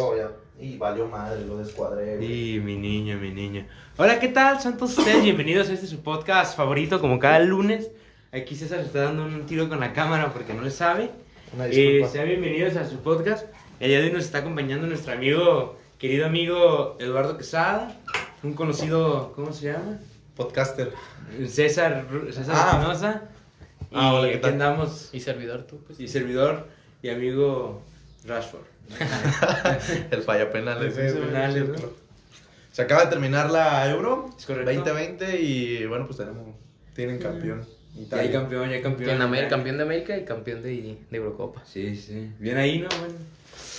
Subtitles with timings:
[0.00, 0.30] Ya.
[0.58, 2.54] Y valió madre, lo descuadré, güey.
[2.56, 3.66] Y mi niño, mi niño.
[3.98, 4.60] Hola, ¿qué tal?
[4.60, 7.90] Son todos ustedes bienvenidos a este su podcast favorito, como cada lunes.
[8.32, 11.10] Aquí César se está dando un tiro con la cámara porque no le sabe.
[11.54, 13.46] Una Eh, sean bienvenidos a su podcast.
[13.78, 17.98] El día de hoy nos está acompañando nuestro amigo, querido amigo Eduardo Quesada,
[18.42, 19.98] un conocido, ¿cómo se llama?
[20.36, 20.92] Podcaster.
[21.46, 22.70] César, César Ah.
[22.72, 23.22] Espinosa.
[23.90, 24.52] Y Ah, hola, ¿qué tal?
[24.52, 25.98] andamos, Y servidor tú, pues.
[26.00, 26.68] y servidor
[27.02, 27.82] y amigo
[28.24, 28.64] Rashford.
[30.10, 30.96] El falla penales.
[30.96, 31.90] El falla penales, ¿no?
[32.72, 34.70] Se acaba de terminar la Euro Es correcto.
[34.72, 36.54] 2020 y bueno, pues tenemos
[36.94, 37.66] tienen campeón.
[37.94, 38.24] Ya Italia.
[38.24, 39.10] hay campeón, ya hay campeón.
[39.10, 41.64] En América, campeón de América y campeón de, de Eurocopa.
[41.64, 42.30] Sí, sí.
[42.38, 42.88] Bien ahí, ¿no?
[43.00, 43.14] Bueno.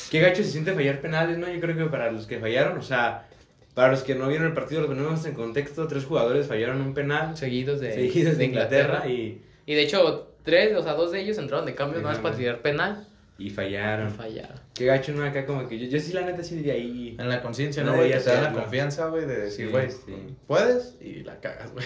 [0.09, 1.49] Qué gacho se siente fallar penales, ¿no?
[1.49, 3.27] Yo creo que para los que fallaron, o sea,
[3.73, 6.93] para los que no vieron el partido, lo ponemos en contexto, tres jugadores fallaron un
[6.93, 11.21] penal Seguidos de, seguidos de Inglaterra, y, Y de hecho, tres, o sea, dos de
[11.21, 13.07] ellos entraron de cambio nada más para tirar penal.
[13.37, 14.11] Y Y fallaron.
[14.11, 14.57] fallaron.
[14.73, 15.23] Qué gacho, ¿no?
[15.23, 17.15] Acá como que yo, yo sí la neta sí de ahí.
[17.19, 18.09] En la conciencia, No ¿no, güey?
[18.09, 20.35] Debería te da la confianza, güey, de decir, Sí, güey, sí.
[20.47, 21.85] puedes y la cagas, güey.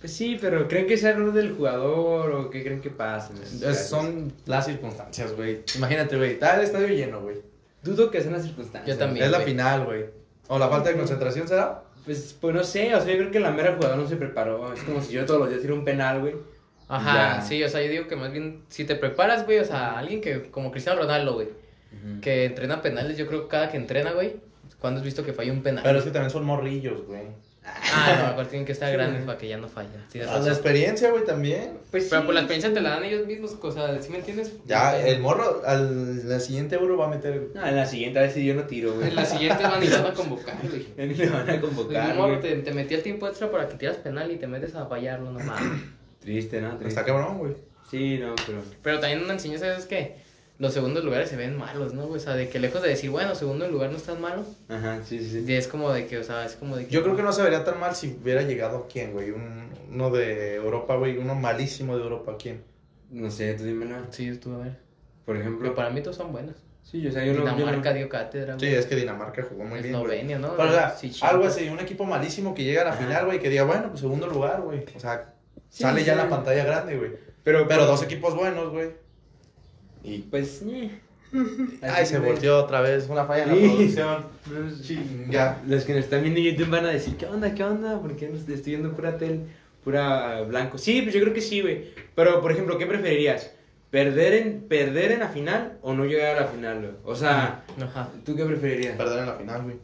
[0.00, 3.34] Pues sí, pero ¿creen que sea error del jugador o qué creen que pasa?
[3.42, 3.88] Es-?
[3.88, 5.60] Son las circunstancias, güey.
[5.76, 7.36] Imagínate, güey, está el estadio lleno, güey.
[7.82, 8.96] Dudo que sean las circunstancias.
[8.96, 9.26] Yo también.
[9.26, 9.50] Es la güey.
[9.50, 10.04] final, güey.
[10.48, 11.82] O la falta de concentración será.
[12.06, 14.72] Pues, pues no sé, o sea, yo creo que la mera jugador no se preparó.
[14.72, 16.34] Es como si yo todos los días tiro un penal, güey.
[16.90, 17.42] Ajá, Ya.
[17.42, 20.20] sí, o sea, yo digo que más bien, si te preparas, güey, o sea, alguien
[20.20, 21.48] que, como Cristiano Ronaldo, güey,
[22.20, 24.36] que entrena penales, yo creo que cada que entrena, güey,
[24.80, 25.82] ¿cuándo has visto que falla un penal?
[25.84, 27.22] Pero es que también son morrillos, güey.
[27.62, 29.90] Ah, no, mejor tienen que estar grandes para que ya no falle.
[30.10, 31.74] tienes Ah, La experiencia, güey, también.
[31.90, 32.26] Pues Pero sí.
[32.26, 34.54] por la experiencia te la dan ellos mismos, o sea, ¿sí me entiendes?
[34.66, 37.48] Ya, el morro, al la siguiente euro va a meter.
[37.54, 39.08] No, en la siguiente a ver si yo no tiro, güey.
[39.08, 40.86] En la siguiente van y van a convocar, güey.
[40.96, 42.40] Le van a convocar, Pues, morro, güey.
[42.40, 45.30] te, te metí el tiempo extra para que tiras penal y te metes a fallarlo,
[45.30, 45.82] no mames.
[46.20, 46.70] Triste, ¿no?
[46.70, 46.88] Triste.
[46.88, 47.54] Está cabrón, güey.
[47.90, 48.62] Sí, no, pero...
[48.82, 50.16] Pero también una enseñanza es que
[50.58, 52.06] los segundos lugares se ven malos, ¿no?
[52.06, 52.18] güey?
[52.18, 55.00] O sea, de que lejos de decir, bueno, segundo lugar no es tan malo, Ajá,
[55.04, 55.44] sí, sí, sí.
[55.50, 56.90] y es como de que, o sea, es como de que...
[56.92, 59.30] Yo creo que no se vería tan mal si hubiera llegado quién, güey.
[59.30, 61.16] Un, uno de Europa, güey.
[61.18, 62.62] Uno malísimo de Europa, ¿quién?
[63.10, 63.96] No sé, tú dímelo.
[64.10, 64.76] Sí, estuvo a ver.
[65.24, 65.60] Por ejemplo...
[65.62, 66.56] Pero para mí todos son buenos.
[66.84, 67.44] Sí, o sea, yo no...
[67.46, 68.78] yo Dinamarca no- dio cátedra, Sí, güey.
[68.78, 69.94] es que Dinamarca jugó muy bien.
[69.94, 70.56] Eslovenia, ¿no?
[70.56, 73.02] Pero, o sea, Sí, algo así, un equipo malísimo que llega a la Ajá.
[73.04, 74.84] final, güey, que diga, bueno, pues segundo lugar, güey.
[74.94, 75.34] O sea,
[75.70, 76.24] Sí, sale sí, ya en sí.
[76.24, 77.12] la pantalla grande, güey.
[77.42, 78.90] Pero, Pero dos equipos buenos, güey.
[80.04, 80.18] Y.
[80.18, 80.62] Pues...
[80.66, 80.90] eh.
[81.82, 83.08] Ay, se volteó otra vez.
[83.08, 83.68] Una falla en la Sí.
[83.68, 84.26] producción.
[84.50, 85.62] No, Chinga.
[85.66, 88.00] Los que nos están viendo en YouTube van a decir, ¿qué onda, qué onda?
[88.00, 89.42] ¿Por qué nos estoy viendo pura tel,
[89.84, 90.76] pura blanco?
[90.76, 91.94] Sí, pues yo creo que sí, güey.
[92.16, 93.52] Pero, por ejemplo, ¿qué preferirías?
[93.90, 96.92] ¿Perder en, ¿Perder en la final o no llegar a la final, güey?
[97.04, 98.08] O sea, Ajá.
[98.24, 98.96] ¿tú qué preferirías?
[98.96, 99.76] Perder en la final, güey.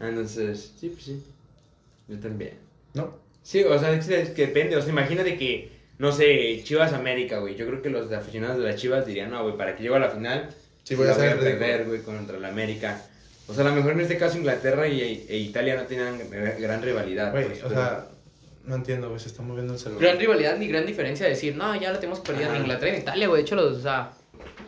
[0.00, 1.22] Ah, Entonces, sí, pues sí.
[2.08, 2.54] Yo también.
[2.94, 3.14] ¿No?
[3.46, 4.76] Sí, o sea, es que, depende.
[4.76, 7.54] O sea, imagínate que, no sé, Chivas América, güey.
[7.54, 10.00] Yo creo que los aficionados de las Chivas dirían, no, güey, para que llegue a
[10.00, 10.50] la final,
[10.82, 11.50] Sí, voy a hacer ridículo.
[11.50, 13.00] perder, güey, contra la América.
[13.46, 16.18] O sea, a lo mejor en este caso Inglaterra y, e Italia no tenían
[16.58, 17.30] gran rivalidad.
[17.30, 18.06] Güey, pues, o pero- sea,
[18.64, 19.20] no entiendo, güey.
[19.20, 20.02] Se está moviendo el celular.
[20.02, 22.62] Gran rivalidad ni gran diferencia de decir, no, ya la tenemos perdida en.
[22.62, 23.42] Inglaterra y en Italia, güey.
[23.42, 24.10] De hecho, los, o sea,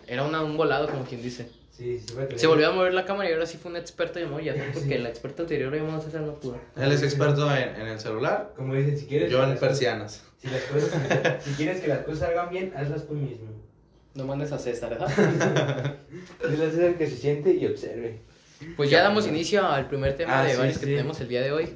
[0.06, 1.48] era una, un volado, como quien dice.
[1.78, 4.40] Sí, sí, Se volvió a mover la cámara y ahora sí fue un experto llamado
[4.40, 6.58] ya porque la experta anterior llamado César no pudo.
[6.76, 8.52] Él es experto en, en el celular.
[8.56, 9.30] Como dicen, si quieres.
[9.30, 10.24] Yo en persianas.
[10.42, 13.46] Si, las cosas- si quieres que las cosas salgan bien, hazlas tú mismo.
[14.14, 15.06] No mandes a César, ¿verdad?
[16.50, 18.22] Dile a César que se siente y observe.
[18.76, 20.90] Pues ya damos inicio al primer tema Ah, de sí, varios que sí.
[20.90, 21.68] tenemos el día de hoy.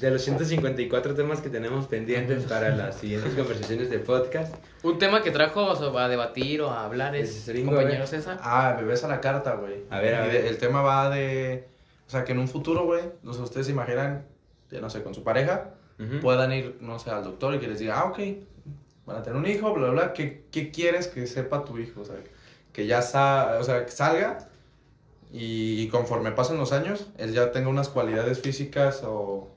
[0.00, 4.54] De los 154 temas que tenemos pendientes para las siguientes conversaciones de podcast.
[4.84, 8.06] Un tema que trajo o sea, a debatir o a hablar es gringo, compañero.
[8.06, 8.38] César.
[8.42, 9.84] Ah, me ves a la carta, güey.
[9.90, 10.46] A ver, a ver.
[10.46, 11.66] el tema va de.
[12.06, 14.24] O sea, que en un futuro, güey, no sé, ustedes se imaginan,
[14.70, 16.20] ya no sé, con su pareja, Ujú.
[16.20, 18.18] puedan ir, no sé, al doctor y que les diga, ah, ok,
[19.04, 20.12] van a tener un hijo, bla, bla, bla.
[20.12, 22.02] ¿Qué, qué quieres que sepa tu hijo?
[22.02, 22.16] O sea,
[22.72, 24.48] que ya sa o sea, que salga
[25.32, 29.50] y, y conforme pasen los años, él ya tenga unas cualidades físicas o,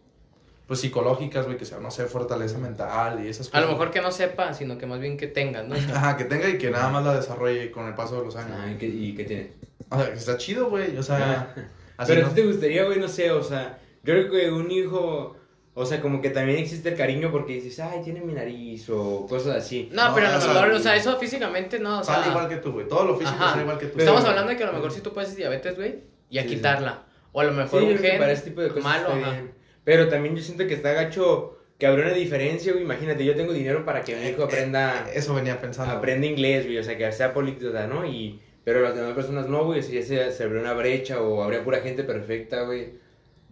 [0.71, 3.65] pues, psicológicas, güey, que sea, no sé, fortaleza mental y esas A cosas.
[3.65, 5.75] lo mejor que no sepa, sino que más bien que tenga, ¿no?
[5.93, 8.57] Ajá, que tenga y que nada más la desarrolle con el paso de los años.
[8.57, 9.51] Ah, ¿y qué, y qué tiene?
[9.89, 10.95] O sea, que está chido, güey.
[10.95, 11.53] O sea,
[11.97, 12.99] así Pero no- ¿a ti te gustaría, güey?
[12.99, 15.35] No sé, o sea, yo creo que un hijo,
[15.73, 19.27] o sea, como que también existe el cariño porque dices, ay, tiene mi nariz o
[19.27, 19.89] cosas así.
[19.91, 22.15] No, No, pero a lo o sea, mejor, o sea, eso físicamente no, o sea...
[22.15, 22.87] sale igual que tú, güey.
[22.87, 23.49] Todo lo físico Ajá.
[23.51, 23.99] sale igual que tú.
[23.99, 25.99] Estamos Pero- hablando de que a lo mejor si tú puedes diabetes, güey,
[26.29, 26.55] y a Sí, sí.
[26.55, 27.03] quitarla.
[27.33, 29.31] O a lo Sí, mejor un gen para ese tipo de cosas malo, ajá.
[29.31, 29.60] bien.
[29.83, 32.83] Pero también yo siento que está gacho que habrá una diferencia, güey.
[32.83, 35.93] Imagínate, yo tengo dinero para que mi hijo aprenda, Eso venía pensando.
[35.93, 36.77] aprenda inglés, güey.
[36.77, 38.05] O sea, que sea político, ¿no?
[38.05, 39.81] Y, pero las demás personas no, güey.
[39.81, 42.93] Si ya se, se abrió una brecha o habría pura gente perfecta, güey.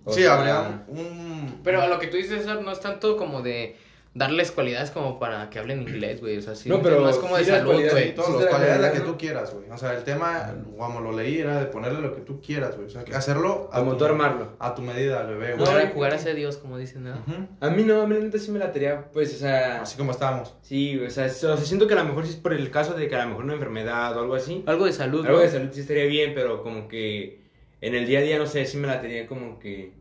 [0.06, 1.60] O Sí, sea, habría un.
[1.64, 3.76] Pero a lo que tú dices, no es tanto como de...
[4.14, 6.38] darles cualidades como para que hablen inglés, güey.
[6.38, 6.68] O sea, sí.
[6.68, 8.10] No, pero más como de sí las salud, güey.
[8.10, 9.06] Sí, las la cualidades la que ¿no?
[9.06, 9.70] tú quieras, güey.
[9.70, 12.88] O sea, el tema, como lo leí, era de ponerle lo que tú quieras, güey.
[12.88, 14.56] O sea, que hacerlo Como tú armarlo.
[14.60, 15.66] A tu medida, al bebé, güey.
[15.66, 17.24] Jugar, jugar a ser Dios, como dicen, ¿no?
[17.60, 19.82] A mí no, a mí la neta sí me latería, pues, o sea...
[19.82, 20.56] Así como estábamos.
[20.62, 22.94] Sí, o sea, o sea, siento que a lo mejor sí es por el caso
[22.96, 24.64] de que a lo mejor una enfermedad o algo así.
[24.66, 25.44] Algo de salud, Algo ¿no?
[25.44, 27.42] de salud sí estaría bien, pero como que
[27.82, 29.94] en el día a día, no sé, sí me latería como que...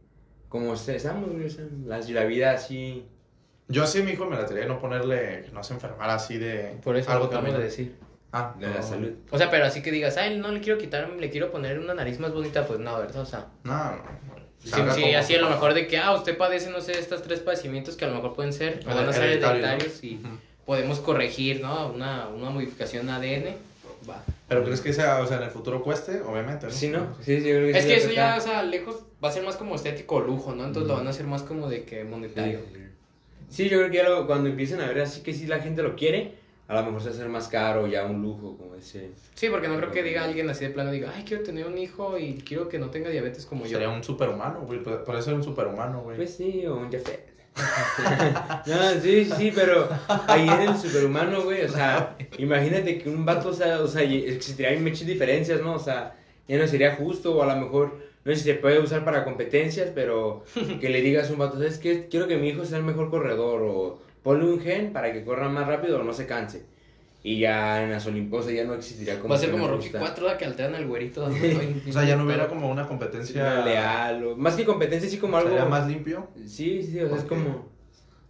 [0.49, 3.07] Como estamos, güey, o sea, la, la vida así...
[3.69, 6.39] Yo así a mi hijo me la tenía no ponerle, que no se enfermara así
[6.39, 7.57] de Por eso algo lo acabamos también.
[7.59, 7.97] de decir.
[8.33, 9.11] Ah, De la salud.
[9.31, 11.95] O sea, pero así que digas, ay, no le quiero quitar, le quiero poner una
[11.95, 13.23] nariz más bonita, pues no, ¿verdad?
[13.23, 14.95] O sea, No, no.
[14.95, 17.97] sí, así a lo mejor de que, ah, usted padece, no sé, estos tres padecimientos
[17.97, 20.09] que a lo mejor pueden ser, o van a ser Hereditarios, ¿no?
[20.09, 20.21] y
[20.67, 21.89] podemos corregir, ¿no?
[21.91, 23.57] Una, una modificación ADN.
[24.09, 24.23] Va.
[24.49, 26.73] Pero crees que sea, o sea, en el futuro cueste, obviamente, ¿no?
[26.73, 27.07] Sí, ¿no?
[27.21, 29.33] Sí, sí, yo creo que Es sí que eso ya, o sea, lejos va a
[29.33, 30.65] ser más como estético o lujo, ¿no?
[30.65, 32.61] Entonces lo van a hacer más como de que monetario.
[32.73, 32.79] Sí,
[33.51, 35.97] yo creo que ya lo- cuando empiecen a ver así que sí la gente lo
[35.97, 36.35] quiere,
[36.69, 39.11] a lo mejor se va a hacer más caro, ya un lujo, como ese.
[39.35, 41.79] Sí, porque no creo que diga alguien así de plano, diga, ay, quiero tener un
[41.79, 43.71] hijo y quiero que no tenga diabetes como yo.
[43.71, 44.83] Sería un superhumano, güey.
[44.83, 46.17] Puede ser un superhumano, güey.
[46.17, 47.27] Pues sí, o un Jafet.
[48.67, 49.89] no, sí, sí, pero
[50.27, 54.03] ahí en el superhumano, güey, o sea, imagínate que un vato, o sea, o sea,
[54.03, 55.75] existirían muchas diferencias, ¿no?
[55.75, 56.17] O sea,
[56.47, 57.99] ya no sería justo, o a lo mejor,
[58.29, 60.45] no sé si se puede usar para competencias, pero
[60.81, 62.09] que le digas a un vato, ¿sabes qué?
[62.09, 65.49] Quiero que mi hijo sea el mejor corredor, o ponle un gen para que corra
[65.49, 66.65] más rápido o no se canse.
[67.21, 69.85] Y ya en las Olimpiadas ya no existiría como Va a ser que como Rocky
[69.89, 69.99] gusta.
[69.99, 70.39] 4, ¿verdad?
[70.39, 71.27] que alteran al güerito.
[71.89, 73.65] O sea, ya no hubiera como una competencia.
[73.65, 75.51] leal, o- más que competencia, sí como algo...
[75.51, 76.29] Sería más limpio.
[76.47, 77.67] Sí, sí, o sea, es como...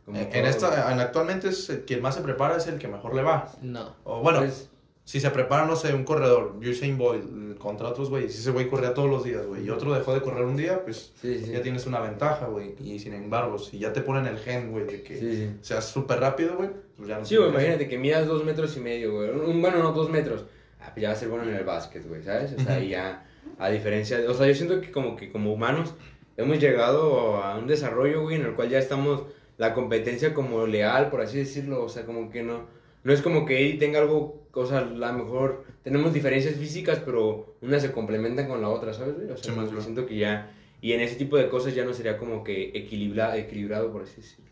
[0.07, 3.15] como En, esta, en actualmente es el quien más se prepara es el que mejor
[3.15, 3.53] le va.
[3.61, 3.95] No.
[4.05, 4.71] O bueno, Pues,
[5.09, 8.69] si se prepara, no sé, un corredor, Usain Bolt, contra otros güeyes, si ese güey
[8.69, 11.51] corría todos los días, güey, y otro dejó de correr un día, pues sí, sí.
[11.51, 12.75] ya tienes una ventaja, güey.
[12.79, 16.21] Y sin embargo, si ya te ponen el gen, güey, de que Sí, seas súper
[16.21, 19.31] rápido, güey, pues ya no Sí, güey, imagínate que midas dos metros y medio, güey.
[19.31, 20.45] Un, bueno, no, dos metros.
[20.79, 22.53] Ah, pues ya va a ser bueno en el básquet, güey, ¿sabes?
[22.53, 23.27] O sea, ya,
[23.59, 24.29] a diferencia de...
[24.29, 25.95] O sea, yo siento que como que como humanos
[26.37, 29.23] hemos llegado a un desarrollo, güey, en el cual ya estamos...
[29.57, 31.83] La competencia como leal, por así decirlo.
[31.83, 32.77] O sea, como que no...
[33.09, 34.47] No es como que él tenga algo...
[34.53, 38.93] O sea, a lo mejor tenemos diferencias físicas, pero unas se complementan con la otra,
[38.93, 39.31] ¿sabes, güey?
[39.31, 40.53] O sea, Sí, más siento que ya...
[40.83, 44.17] Y en ese tipo de cosas ya no sería como que equilibra, equilibrado, por así
[44.17, 44.45] decirlo.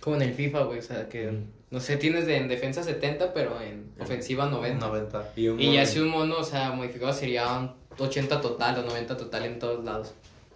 [0.00, 0.78] Como en el FIFA, güey.
[0.78, 1.40] O sea, que,
[1.70, 4.86] no sé, tienes de, en defensa 70, pero en ofensiva 90.
[4.86, 5.32] 90.
[5.34, 8.78] Y, un Y mono- ya si un mono, o sea, modificado sería un 80 total
[8.78, 10.14] o 90 total en todos lados.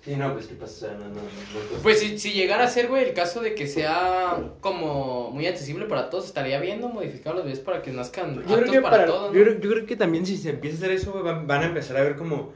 [0.08, 3.04] Sí, no, pues qué pasa, no, no, no, Pues si, si llegara a ser, güey,
[3.04, 6.88] el caso de que sea como muy accesible para todos, estaría bien, ¿no?
[6.88, 9.34] Modificar los bebés para que nazcan Yo creo aptos que para, para, todo, ¿no?
[9.34, 11.60] yo, creo, yo creo que también si se empieza a hacer eso, güey, van, van
[11.60, 12.54] a empezar a ver como,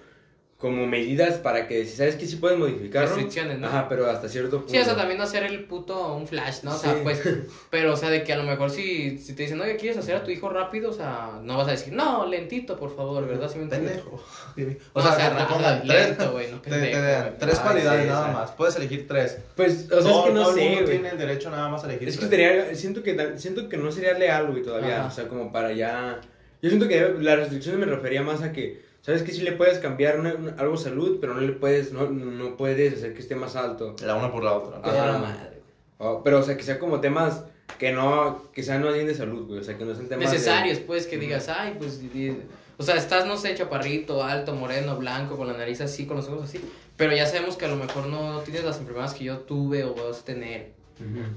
[0.62, 3.08] como medidas para que, si sabes que sí puedes modificarlo.
[3.08, 3.66] Restricciones, ¿no?
[3.66, 4.72] Ajá, pero hasta cierto punto.
[4.72, 6.74] Sí, o sea, también no hacer el puto un flash, ¿no?
[6.74, 7.00] O sea, Sí.
[7.02, 7.20] pues,
[7.70, 10.14] pero, o sea, de que a lo mejor si, si te dicen, oye, ¿quieres hacer
[10.14, 10.90] a tu hijo rápido?
[10.90, 13.50] O sea, no vas a decir, no, lentito, por favor, ¿verdad?
[13.50, 13.98] ¿Sí me entiendes?
[13.98, 14.24] Pendejo.
[14.94, 17.38] O O sea, sea, que te pongan tres, lento, güey, no te- pendejo, te güey.
[17.40, 18.50] tres cualidades sí, nada más.
[18.52, 19.38] Puedes elegir tres.
[19.56, 20.84] Pues, o sea, todo, es que no sé, güey.
[20.84, 22.40] tiene el derecho nada más a elegir Es que tres.
[22.40, 25.00] estaría, siento que, siento que no sería leal, güey, todavía.
[25.00, 25.08] Ajá.
[25.08, 26.20] O sea, como para ya...
[26.62, 29.78] Yo siento que la restricción me refería más a que, ¿sabes que sí le puedes
[29.78, 33.34] cambiar una- una- algo salud, pero no le puedes, no, no puedes hacer que esté
[33.36, 33.94] más alto?
[34.04, 34.76] La una por la otra.
[34.78, 34.82] ¿no?
[34.82, 35.18] Pero Ajá.
[35.18, 35.60] madre.
[35.98, 37.44] O- pero, o sea, que sea como temas
[37.78, 39.60] que no, que sean más bien de salud, güey.
[39.60, 42.42] O sea, que no sean temas de- necesarios, pues, que digas, ay, pues, y- y-
[42.78, 46.28] o sea, estás, no sé, chaparrito, alto, moreno, blanco, con la nariz así, con los
[46.28, 46.60] ojos así,
[46.96, 49.94] pero ya sabemos que a lo mejor no tienes las enfermedades que yo tuve o
[49.94, 50.72] vas a tener.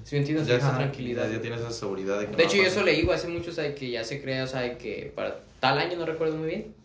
[0.03, 1.27] Si me entiendes, Ya, esa ajá, tranquilidad.
[1.31, 3.49] Ya, tienes esa seguridad de que De no hecho, yo eso leí, güey, hace muchos,
[3.49, 6.35] o sea, que ya se crea, o sea, de que para tal año, no recuerdo
[6.35, 6.75] muy bien,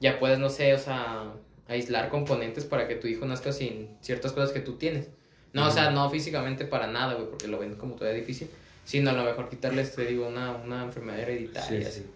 [0.00, 1.32] ya puedes, no sé, o sea,
[1.66, 5.08] aislar componentes para que tu hijo nazca sin ciertas cosas que tú tienes.
[5.52, 8.48] No, o sea, no físicamente para nada, güey, porque lo ven como todavía difícil,
[8.84, 11.80] sino a lo mejor quitarles, te digo, una, una enfermedad hereditaria.
[11.82, 12.00] Sí, así.
[12.00, 12.06] sí.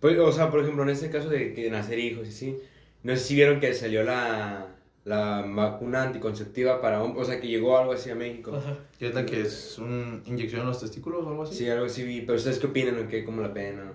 [0.00, 2.56] Pues, o sea, por ejemplo, en este caso de que nacer hijos y sí,
[3.02, 4.68] no sé si vieron que salió la,
[5.04, 8.58] la vacuna anticonceptiva para hombres, o sea, que llegó algo así a México.
[8.98, 11.54] ¿Y ahorita que es una inyección en los testículos o algo así?
[11.54, 13.24] Sí, algo así pero ¿ustedes qué opinan o qué?
[13.24, 13.92] ¿Cómo la pena?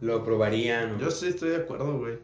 [0.00, 0.96] ¿Lo probarían?
[0.96, 2.18] o- Yo sí estoy de acuerdo, güey.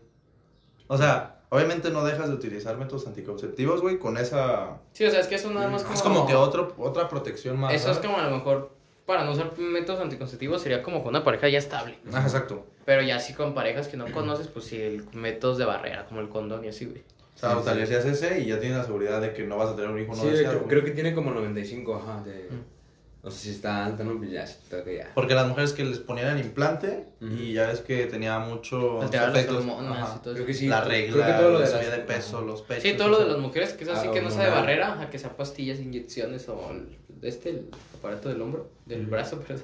[0.87, 4.79] O sea, obviamente no dejas de utilizar métodos anticonceptivos, güey, con esa...
[4.93, 5.95] Sí, o sea, es que eso nada más como...
[5.95, 7.73] Es como que otro, otra protección más.
[7.75, 8.71] Eso es como a lo mejor,
[9.07, 11.99] para no usar métodos anticonceptivos, sería como con una pareja ya estable.
[12.13, 12.67] Ah, exacto.
[12.85, 16.21] Pero ya sí con parejas que no conoces, pues sí, el- métodos de barrera, como
[16.21, 17.03] el condón y así, güey.
[17.35, 19.75] O sea, Sí, eutanasias ese y ya tienes la seguridad de que no vas a
[19.75, 20.59] tener un hijo no Sí, deseado.
[20.59, 22.23] creo, creo que tiene como 95, ajá.
[22.23, 22.49] De...
[23.27, 24.19] O sea, si está alta, ¿no?
[24.19, 25.11] Pues ya, toca ya.
[25.15, 27.33] Porque las mujeres que les ponían el implante Ujú.
[27.33, 29.57] y ya ves que tenía mucho Alterar las efectos.
[29.65, 30.17] hormonas Ajá.
[30.21, 30.67] y todo Creo que sí.
[30.69, 32.83] la creo regla, que todo lo de subida de peso, los pechos.
[32.83, 35.09] Sí, todo lo de las mujeres, que es así que no sea de barrera, a
[35.09, 39.59] que sea pastillas, inyecciones o el, este, el aparato del hombro, del brazo, pero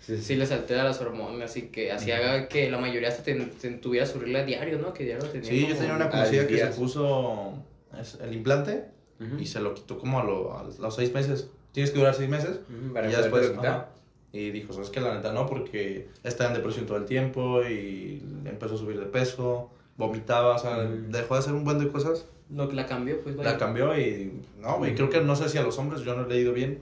[0.00, 3.34] Sí, sí les altera las hormonas y que así haga que la mayoría hasta te,
[3.34, 4.94] te tuviera su regla diario, ¿no?
[4.94, 7.52] Que diario tenía Sí, yo tenía una conocida que se puso
[8.00, 8.86] es- el implante
[9.20, 9.38] Ujú.
[9.38, 11.48] y se lo quitó como a, lo- a los seis meses.
[11.78, 12.58] Tienes que durar seis meses.
[12.92, 13.52] Para y ya después.
[13.56, 13.86] ajá.
[14.32, 18.20] Y dijo, ¿sabes que La neta no, porque estaba en depresión todo el tiempo y
[18.44, 21.12] empezó a subir de peso, vomitaba, o sea, Mm.
[21.12, 22.26] dejó de hacer un buen de cosas.
[22.52, 23.52] Lo que la cambió, pues vaya.
[23.52, 24.32] La cambió y.
[24.58, 26.80] No, güey, creo que no sé si a los hombres, yo no he leído bien.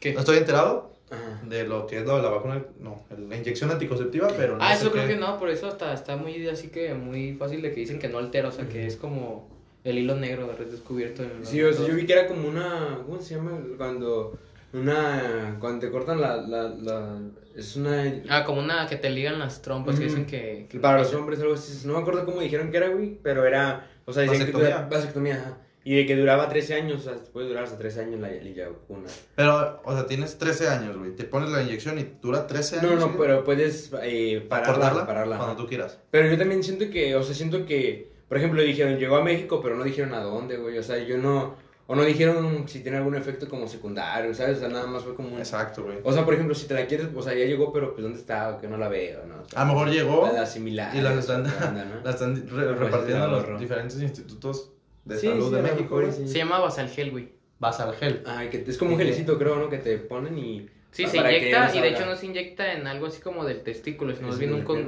[0.00, 0.12] ¿Qué?
[0.12, 1.40] No estoy enterado Ajá.
[1.48, 4.74] de lo que es lo de la vacuna, no, la inyección anticonceptiva, pero no Ah,
[4.74, 7.70] eso creo qué- que no, por eso está, está muy así que muy fácil de
[7.72, 9.48] que dicen que no altera, o sea, que es como
[9.84, 11.22] el hilo negro de descubierto.
[11.22, 12.98] En Sí, o sea, yo vi que era como una.
[13.06, 13.58] ¿Cómo se llama?
[13.76, 14.38] Cuando.
[14.72, 15.56] Una.
[15.60, 16.36] Cuando te cortan la.
[16.36, 17.18] la, la
[17.54, 18.22] es una.
[18.28, 20.04] Ah, como una que te ligan las trompas Ujú.
[20.04, 20.66] dicen que...
[20.70, 21.86] que Para los hombres, algo así.
[21.86, 23.18] No me acuerdo cómo dijeron que era, güey.
[23.22, 23.88] Pero era.
[24.06, 24.76] O sea, decían que Vasectomía.
[24.76, 25.58] dura- vasectomía, ajá.
[25.84, 27.00] Y de que duraba 13 años.
[27.00, 29.08] O sea, puede durar hasta 13 años la, la vacuna.
[29.34, 31.14] Pero, o sea, tienes 13 años, güey.
[31.16, 32.92] Te pones la inyección y dura 13 años.
[32.92, 33.14] No, no, ¿sí?
[33.18, 35.56] pero puedes eh, pararla cuando ajá.
[35.56, 35.98] tú quieras.
[36.12, 39.60] Pero yo también siento que, o sea, siento que, por ejemplo, dijeron, llegó a México,
[39.62, 40.78] pero no dijeron a dónde, güey.
[40.78, 41.54] O sea, yo no,
[41.86, 44.56] o no dijeron si tiene algún efecto como secundario, ¿sabes?
[44.56, 45.38] O sea, nada más fue como un...
[45.38, 45.98] Exacto, güey.
[46.02, 48.18] O sea, por ejemplo, si te la quieres, o sea, ya llegó, pero pues ¿dónde
[48.18, 48.48] está?
[48.48, 49.42] O que no la veo, ¿no?
[49.42, 50.96] O sea, A lo mejor llegó la, la similar.
[50.96, 52.00] y las están, anda, ¿no?
[52.04, 53.50] las están re- Pues, repartiendo en ahorro.
[53.52, 54.70] los diferentes institutos
[55.04, 56.12] de Sí, salud sí, de a México, mejor, güey.
[56.16, 56.28] sí.
[56.28, 57.28] Se llama Basalgel, güey.
[57.58, 58.22] Vas al gel.
[58.26, 59.68] Ay, que es como un gelecito, creo, ¿no?
[59.68, 60.68] Que te ponen y...
[60.90, 64.12] Sí, se inyecta y de hecho no se inyecta en algo así como del testículo,
[64.14, 64.86] sino Es más bien en un la pierna.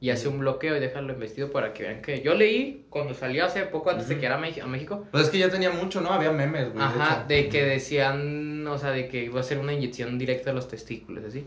[0.00, 2.22] Y hace un bloqueo y déjalo investido para que vean que...
[2.22, 4.20] Yo leí cuando salió hace poco antes de Ujú.
[4.20, 6.10] que era a México, Pues es que ya tenía mucho, ¿no?
[6.10, 6.82] Había memes, güey.
[6.84, 10.50] Ajá, de de que decían, o sea, de que iba a ser una inyección directa
[10.50, 11.46] a los testículos, así.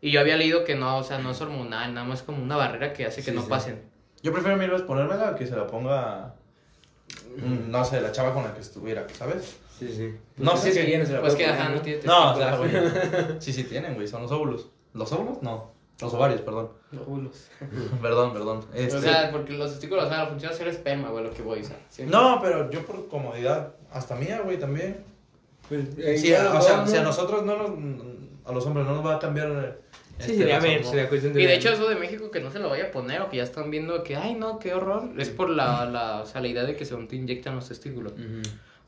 [0.00, 2.56] Y yo había leído que no, o sea, no es hormonal, nada más como una
[2.56, 3.48] barrera que hace que Sí, no sí.
[3.50, 3.82] pasen.
[4.22, 6.34] Yo prefiero mil veces ponérmela que se la ponga.
[7.68, 9.58] No sé, la chava con la que estuviera, ¿sabes?
[9.78, 10.14] Sí, sí.
[10.36, 11.76] No sé si viene, se la Pues que, ajá, ¿no?
[11.76, 12.92] no tiene No, o sea, testículos.
[12.92, 13.40] güey.
[13.40, 14.06] Sí, sí tienen, güey.
[14.06, 14.70] Son los óvulos.
[14.94, 15.42] ¿Los óvulos?
[15.42, 15.71] No.
[16.00, 16.70] Los ovarios, perdón.
[17.06, 17.48] Óvulos.
[18.02, 18.64] perdón, perdón.
[18.74, 21.30] Este- O sea, porque los testículos, o sea, la función es ser esperma, güey, lo
[21.32, 21.76] que voy, sea.
[21.88, 24.96] siempre- No, pero yo por comodidad, hasta mía, güey, también.
[25.68, 27.04] Pues, eh, Sí, o los sea, si a ¿no?
[27.06, 27.70] nosotros no nos,
[28.44, 29.48] a los hombres no nos va a cambiar.
[29.50, 29.78] eh,
[30.18, 31.58] Sí, este, sería las ver, sería cuestión de Y de ver.
[31.58, 33.70] hecho eso de México que no se lo vaya a poner o que ya están
[33.70, 36.76] viendo que, ay no, qué horror, es por la, la, o sea, la idea de
[36.76, 38.12] que según te inyectan los testículos.
[38.12, 38.42] Ujú.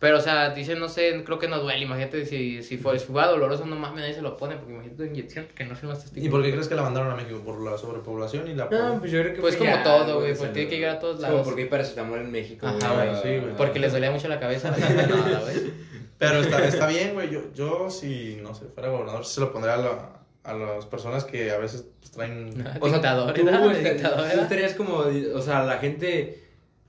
[0.04, 3.06] Pero, o sea, dicen, no sé, creo que no duele, imagínate si, si fue, si
[3.06, 5.80] fuera doloroso, no mames, nadie se lo pone, porque imagínate una inyección que no los
[5.80, 6.26] testículos.
[6.26, 7.40] ¿Y por qué crees que la mandaron a México?
[7.42, 10.20] ¿Por la sobrepoblación y la No, pues yo creo que Pues fue como ya, todo,
[10.20, 11.37] güey, pues tiene que llegar a todos lados.
[11.37, 13.08] Como porque hay paracetamol en México, Ajá, güey.
[13.08, 13.56] güey, sí, güey.
[13.56, 14.70] Porque les dolía mucho la cabeza.
[14.78, 15.73] Nada, güey.
[16.18, 17.30] Pero está, está bien, güey.
[17.30, 20.11] Yo, yo, si, no sé, fuera gobernador, se lo pondría a, la-
[20.44, 22.50] a las personas que a veces pues, traen...
[22.80, 23.73] O sea, Dictador, tú, ¿verdad?
[23.73, 24.42] esta- Dictador, tú ¿verdad?
[24.42, 26.43] estarías como, o sea, la gente,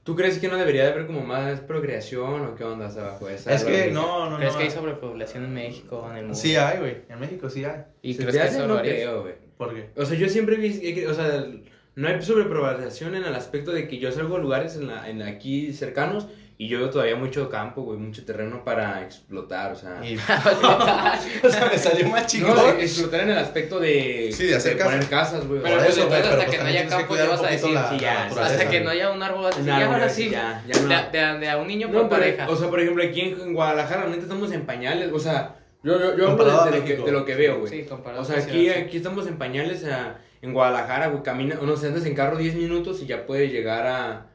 [0.06, 3.18] ¿tú crees que no debería de haber como más procreación o qué onda esa
[3.54, 3.94] Es que lógica?
[3.94, 4.58] no, no, ¿Crees no.
[4.60, 6.38] que hay sobrepoblación en México, en el mundo?
[6.40, 6.98] Sí hay, güey.
[7.10, 7.82] En México sí hay.
[8.02, 9.34] ¿Y ¿Se crees que eso no creo, güey.
[9.58, 9.90] ¿Por qué?
[9.98, 11.48] O sea, yo siempre vi, o sea,
[11.96, 15.22] no hay sobrepoblación en el aspecto de que yo salgo a lugares en, la, en
[15.24, 20.00] aquí cercanos y yo veo todavía mucho campo, güey, mucho terreno para explotar, o sea...
[20.06, 20.16] Y-
[21.44, 22.56] o sea, me salió más chingón.
[22.56, 25.10] No, de explotar en el aspecto de, Sí, de hacer poner casas.
[25.34, 25.62] casas, güey.
[25.62, 27.48] Pero pues eso, pero hasta pues que no también haya campo ya un vas a
[27.48, 29.76] decir, la- sí, la ya, naturaleza, hasta que no haya un árbol así, Un ya
[29.78, 30.30] árbol ahora así, sí.
[30.30, 30.88] ya, ya no.
[30.88, 32.50] De, de, de a un niño No, por pero, pareja.
[32.50, 36.00] o sea, por ejemplo, aquí en, en Guadalajara, neta, estamos en pañales, o sea, yo,
[36.00, 37.70] yo, yo hablo de, de lo que, de lo que veo, güey.
[37.72, 41.56] Sí, comparado o sea, aquí, aquí estamos en pañales, o sea, en Guadalajara, güey, camina,
[41.62, 44.28] no sé, andas en carro 10 minutos y ya puedes llegar a,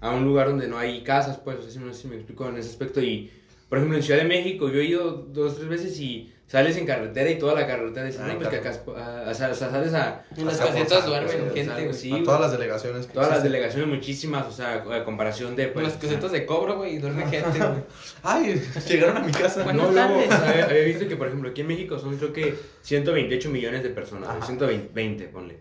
[0.00, 2.16] a un lugar donde no hay casas, pues, o sea, si no sé si me
[2.16, 3.00] explico en ese aspecto.
[3.00, 3.30] Y,
[3.68, 6.86] por ejemplo, en Ciudad de México, yo he ido dos, tres veces y sales en
[6.86, 9.60] carretera y toda la carretera dices, Ah, no, pues que acá, ah, sales
[9.94, 10.24] a...
[10.36, 11.94] En las casetas duermen Santos, gente, o sea, güey.
[11.94, 13.52] sí, a todas las delegaciones que Todas las existen.
[13.52, 15.64] delegaciones muchísimas, o sea, a comparación de...
[15.64, 17.70] En Pues, las casetas de cobro, güey, y duerme gente, güey.
[18.22, 19.64] Ay, llegaron a mi casa.
[19.64, 20.26] Bueno, no, luego, tardes.
[20.26, 23.50] o sea, había, había visto que, por ejemplo, aquí en México son creo que 128
[23.50, 24.46] millones de personas, Ajá.
[24.46, 25.58] 120, ponle.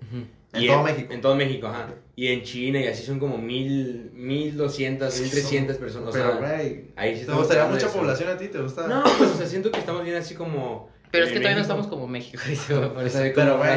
[0.56, 1.14] En Y todo México.
[1.14, 1.88] En todo México, ajá.
[2.16, 6.10] Y en China y así son como mil, mil doscientas, mil trescientas personas.
[6.10, 7.98] O sea, Pero, güey, ahí sí ¿te gustaría mucha eso.
[7.98, 8.48] población a ti?
[8.48, 8.88] ¿Te gusta?
[8.88, 10.90] No, pues, o sea, siento que estamos bien así como...
[11.12, 13.20] Pero es que en todavía no estamos como México, dice, güey, por eso.
[13.36, 13.70] Pero, güey,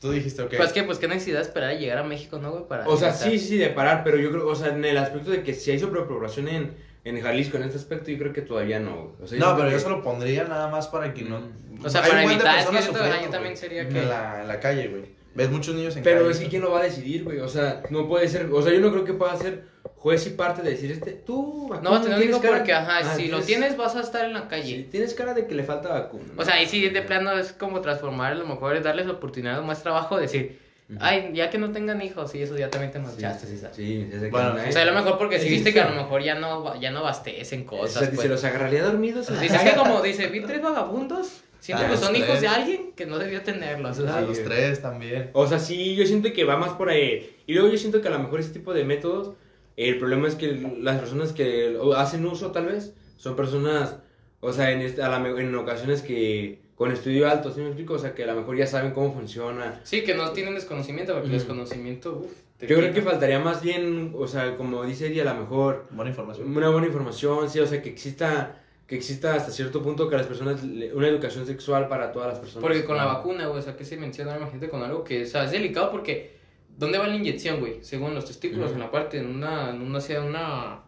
[0.00, 0.54] Tú dijiste, ok.
[0.58, 2.68] Pues que, pues qué necesidad esperar a llegar a México, ¿no, güey?
[2.68, 5.30] Para O sea, sí, sí, de parar, pero yo creo, o sea, en el aspecto
[5.30, 6.74] de que si hay sobrepoblación en,
[7.04, 8.96] en Jalisco en este aspecto, yo creo que todavía no.
[8.96, 9.22] güey.
[9.22, 11.40] O sea, No, pero que- yo se lo pondría nada más para que no.
[11.82, 13.98] O sea, Hay para evitar, es que yo, también sería que...
[13.98, 15.04] En la, en la calle, güey.
[15.34, 16.30] Ves muchos niños en Pero calle.
[16.32, 17.40] es que quién lo va a decidir, güey.
[17.40, 18.48] O sea, no puede ser.
[18.52, 19.64] O sea, yo no creo que pueda ser
[19.96, 22.56] juez y parte de decir, este, tú, No vas a tener un tienes hijo cara-
[22.58, 24.76] porque, ajá, ah, si lo tienes vas a estar en la calle.
[24.76, 26.24] sí, tienes cara de que le falta vacuna.
[26.36, 26.42] ¿no?
[26.42, 29.58] O sea, ahí sí de plano es como transformar, a lo mejor es darles oportunidad
[29.60, 30.58] o más trabajo, decir,
[31.00, 34.26] ay, ya que no tengan hijos, y eso ya también te marchaste, sí, sí, sí,
[34.30, 36.22] Bueno, no O sea, a lo mejor porque si Sí, viste que a lo mejor
[36.22, 37.92] ya no, ya no abastecen O cosas.
[37.92, 38.28] sea, dice, pues.
[38.28, 39.28] los agarraría dormidos.
[39.30, 39.70] en la Dice calle.
[39.70, 42.24] que como dice, vi tres vagabundos, siento que son tres.
[42.24, 43.98] hijos de alguien que no debió tenerlos.
[43.98, 45.30] o sea, A los tres también.
[45.32, 47.34] O sea, sí, yo siento que va más por ahí.
[47.46, 49.32] Y luego yo siento que a lo mejor ese tipo de métodos,
[49.76, 53.96] el problema es que las personas que hacen uso tal vez son personas,
[54.40, 57.94] o sea, en, este- a la en ocasiones que con estudio alto, ¿sí me explico?
[57.94, 59.80] O sea, que a lo mejor ya saben cómo funciona.
[59.84, 61.38] Sí, que no tienen desconocimiento, porque el Ujú.
[61.40, 62.32] desconocimiento, uff.
[62.68, 66.10] Yo creo que faltaría más bien, o sea, como dice Eddie, a lo mejor Buena
[66.10, 66.56] información.
[66.56, 68.62] una buena información, sí, o sea, que exista
[68.96, 72.62] exista hasta cierto punto que las personas, le- una educación sexual para todas las personas.
[72.62, 75.26] Porque con la vacuna, güey, o sea, que se menciona, imagínate con algo que, o
[75.26, 76.36] sea, es delicado porque,
[76.76, 77.78] ¿dónde va la inyección, güey?
[77.82, 80.80] Según los testículos, en la parte, en una, en una, sea una,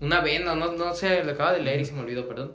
[0.00, 2.52] una vena, no, no sé, lo acaba de leer y se me olvidó, perdón.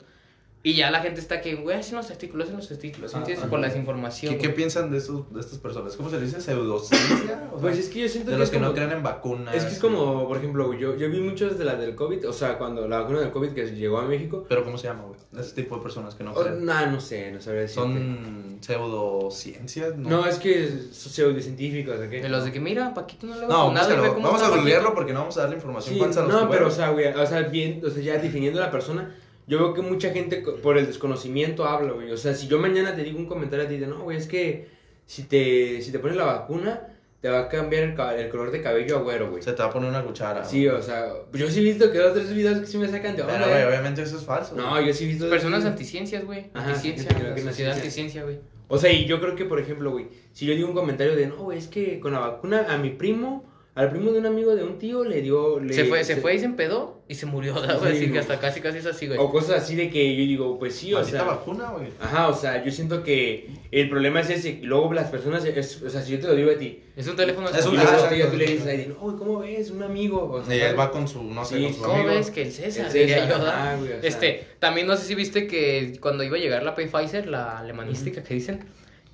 [0.66, 3.20] Y ya la gente está que, güey, hacen los testículos, hacen los testículos, ¿sí Ah,
[3.20, 3.42] ¿entiendes?
[3.42, 3.50] ajá.
[3.50, 4.38] Por la desinformación.
[4.38, 5.94] ¿Qué, piensan de, estos, de estas personas?
[5.94, 6.40] ¿Cómo se le dice?
[6.40, 7.48] ¿Pseudociencia?
[7.52, 8.92] O sea, Pues es que yo siento de que los es que no como- creen
[8.92, 9.54] en vacunas.
[9.54, 12.32] Es que es como, por ejemplo, yo, yo vi muchos de la del COVID, o
[12.32, 14.46] sea, cuando la vacuna del COVID que llegó a México.
[14.48, 15.20] Pero ¿cómo se llama, güey?
[15.38, 16.64] Ese tipo de personas que no Oh, creen.
[16.64, 17.82] nah, no sé, no sabría decirte.
[17.82, 20.08] Son pseudociencias, ¿no?
[20.08, 22.22] No, es que es pseudocientíficos, ¿o qué?
[22.22, 24.14] De los de que, mira, Paquito no le ha No, ve búscalo.
[24.14, 26.48] cómo Vamos a googlearlo porque no vamos a darle información Sí, falsa a los no,
[26.48, 29.14] pero, o sea, güey, o sea, bien, o sea, ya definiendo a la persona,
[29.46, 32.10] yo veo que mucha gente por el desconocimiento habla, güey.
[32.10, 34.26] O sea, si yo mañana te digo un comentario a ti de, no, güey, es
[34.26, 34.68] que
[35.06, 36.88] si te, si te pones la vacuna,
[37.20, 39.42] te va a cambiar el, color de cabello a güero, güey.
[39.42, 40.44] Se te va a poner una cuchara.
[40.44, 42.88] Sí, o sea, yo sí he visto que dos o tres videos que sí me
[42.88, 43.66] sacan de Pero, onda, güey, eh.
[43.66, 44.54] obviamente eso es falso.
[44.54, 45.30] No, yo sí he visto...
[45.30, 46.50] Personas anticiencias, güey.
[46.52, 48.40] Ajá, Anticiencia, en la sociedad anticiencia, güey.
[48.68, 51.26] O sea, y yo creo que, por ejemplo, güey, si yo digo un comentario de,
[51.26, 53.44] no, güey, es que con la vacuna a mi primo,
[53.76, 55.58] al primo de un amigo de un tío le dio...
[55.58, 57.54] Le, Se fue, se fue y se empedó y se murió.
[57.82, 59.18] Sí, Así que hasta casi, casi es así, güey.
[59.18, 61.24] O cosas así de que yo digo, pues sí, o sea...
[61.24, 61.88] vacuna, güey.
[62.00, 64.50] Ajá, o sea, yo siento que el problema es ese.
[64.50, 67.08] Y luego las personas, es- o sea, si yo te lo digo a ti, Es
[67.08, 69.70] un teléfono Es un- luego ah, tú, le dices a güey, ¿cómo ves?
[69.72, 70.22] Un amigo.
[70.30, 72.10] O sea, Y él va con su, no sé, Sí, con su ¿Cómo amigo.
[72.10, 74.08] ves que el César, El diría César, yo, ajá, güey, o sea.
[74.08, 78.22] Este, también no sé si viste que cuando iba a llegar la Pfizer, la alemanística
[78.22, 78.60] que dicen,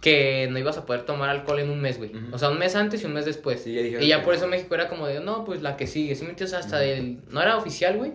[0.00, 2.10] que no ibas a poder tomar alcohol en un mes, güey.
[2.32, 3.62] O sea, un mes antes y un mes después.
[3.62, 5.86] Sí, ya dijeron y ya por eso México era como de, no, pues la que
[5.86, 6.14] sigue.
[6.14, 6.54] ¿Sí me entiendes?
[6.58, 7.18] Hasta el...
[7.30, 8.12] No era oficial, güey.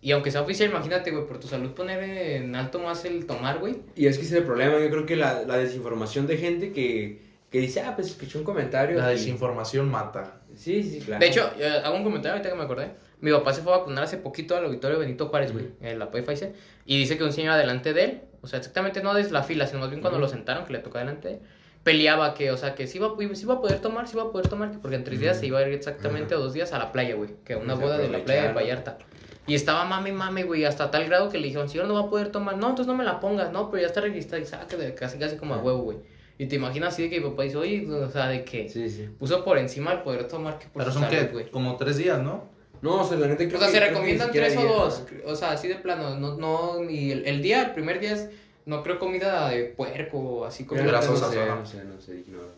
[0.00, 3.58] Y aunque sea oficial, imagínate, güey, por tu salud poner en alto más el tomar,
[3.58, 3.76] güey.
[3.96, 4.78] Y es que ese es el problema.
[4.80, 8.44] Yo creo que la, la desinformación de gente que, que dice, ah, pues escuché un
[8.44, 8.98] comentario.
[8.98, 10.40] La y- desinformación mata.
[10.56, 11.20] Sí, sí, claro.
[11.20, 12.90] De hecho, eh, hago un comentario ahorita que me acordé.
[13.20, 16.10] Mi papá se fue a vacunar hace poquito al auditorio Benito Juárez, güey, en la
[16.10, 16.52] Pfizer.
[16.86, 19.66] Y dice que un señor adelante de él, o sea, exactamente no desde la fila,
[19.66, 21.40] sino más bien cuando lo sentaron, que le tocó adelante de él,
[21.82, 24.30] peleaba que, o sea, que sí iba, sí iba a poder tomar, sí iba a
[24.32, 26.72] poder tomar, que porque en tres días se iba a ir exactamente o dos días
[26.72, 28.52] a la playa, güey, que una Se boda de la playa de.
[28.52, 28.98] Vallarta.
[29.46, 32.10] Y estaba mame, mame, güey, hasta tal grado que le dijeron, señor, no va a
[32.10, 32.58] poder tomar.
[32.58, 35.18] No, entonces no me la pongas, no, pero ya está registrada y saca de casi,
[35.18, 35.98] casi como a huevo, güey.
[36.36, 38.88] Y te imaginas así de que mi papá dice, oye, o sea, de que Sí,
[38.90, 39.08] sí.
[39.18, 41.50] puso por encima el poder tomar que por Pero son que güey.
[41.50, 42.44] como tres días, ¿no?
[42.82, 45.04] No, o sea, la neta creo O sea, que- se recomiendan tres o dos.
[45.24, 45.30] ¿no?
[45.32, 46.16] O sea, así de plano.
[46.16, 48.28] No, no, ni el, el día, el primer día es,
[48.66, 51.54] no creo comida de puerco, así como Mira, grasosa, no sé, ajá.
[51.56, 52.48] no sé, no sé, ignoro.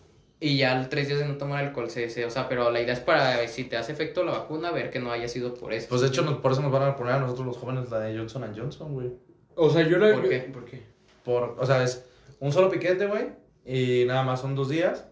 [0.42, 2.94] Y ya tres días de no tomar alcohol, se, se- o sea, pero la idea
[2.94, 5.86] es para, si te hace efecto la vacuna, ver que no haya sido por eso.
[5.90, 8.00] Pues de hecho, nos- por eso nos van a poner a nosotros los jóvenes la
[8.00, 9.10] de Johnson Johnson, güey.
[9.54, 10.12] O sea, yo la...
[10.14, 10.38] ¿Por qué?
[10.40, 10.82] ¿Por qué?
[11.24, 12.04] Por, o sea, es
[12.38, 13.28] un solo piquete, güey.
[13.66, 15.04] Y nada más son dos días.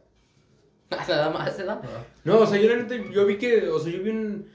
[0.90, 1.82] Nada más, ¿verdad?
[2.24, 4.48] No, o sea, yo la neta, yo vi que, o sea, yo vi un...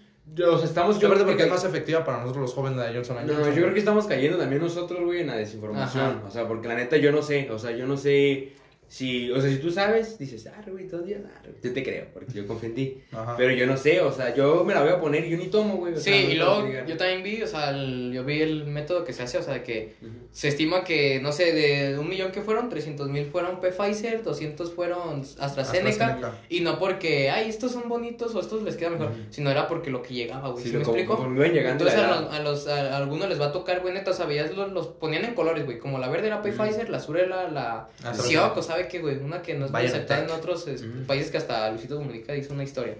[0.58, 1.00] sea, estamos...
[1.00, 3.54] Yo creo porque que- es más efectiva para nosotros los jóvenes de Johnson No, Johnson.
[3.56, 6.04] yo creo que estamos cayendo también nosotros, güey, en la desinformación.
[6.06, 6.24] Ajá.
[6.28, 8.54] O sea, porque la neta yo no sé, o sea, yo no sé
[8.94, 11.82] si, o sea, si tú sabes, dices, ah, güey, todo día, nah, güey, yo te
[11.82, 13.02] creo, porque yo confío en ti.
[13.12, 13.36] Ajá.
[13.36, 15.48] Pero yo no sé, o sea, yo me la voy a poner y yo ni
[15.48, 15.94] tomo, güey.
[15.94, 18.66] o Sí, sea, no y luego yo también vi, o sea, el- yo vi el
[18.66, 19.96] método que se hace, o sea, de que
[20.32, 24.72] se estima que, no sé, de un millón que fueron, 300 mil fueron Pfizer, 200
[24.74, 26.38] fueron AstraZeneca, AstraZeneca.
[26.50, 29.90] y no porque, ay, estos son bonitos o estos les queda mejor, sino era porque
[29.90, 31.18] lo que llegaba, güey, Sí, ¿sí me explico?
[31.26, 34.14] Entonces la a los, a, los- a algunos les va a tocar, güey, neta, o
[34.14, 37.18] sea, veías los, los ponían en colores, güey, como la verde era Pfizer, la azul
[37.18, 38.28] era la AstraZeneca.
[38.28, 41.06] Sioc, o sabe qué, güey, una que no es muy aceptada en otros este, Ujú.
[41.06, 42.96] países que hasta Luisito Comunica hizo una historia.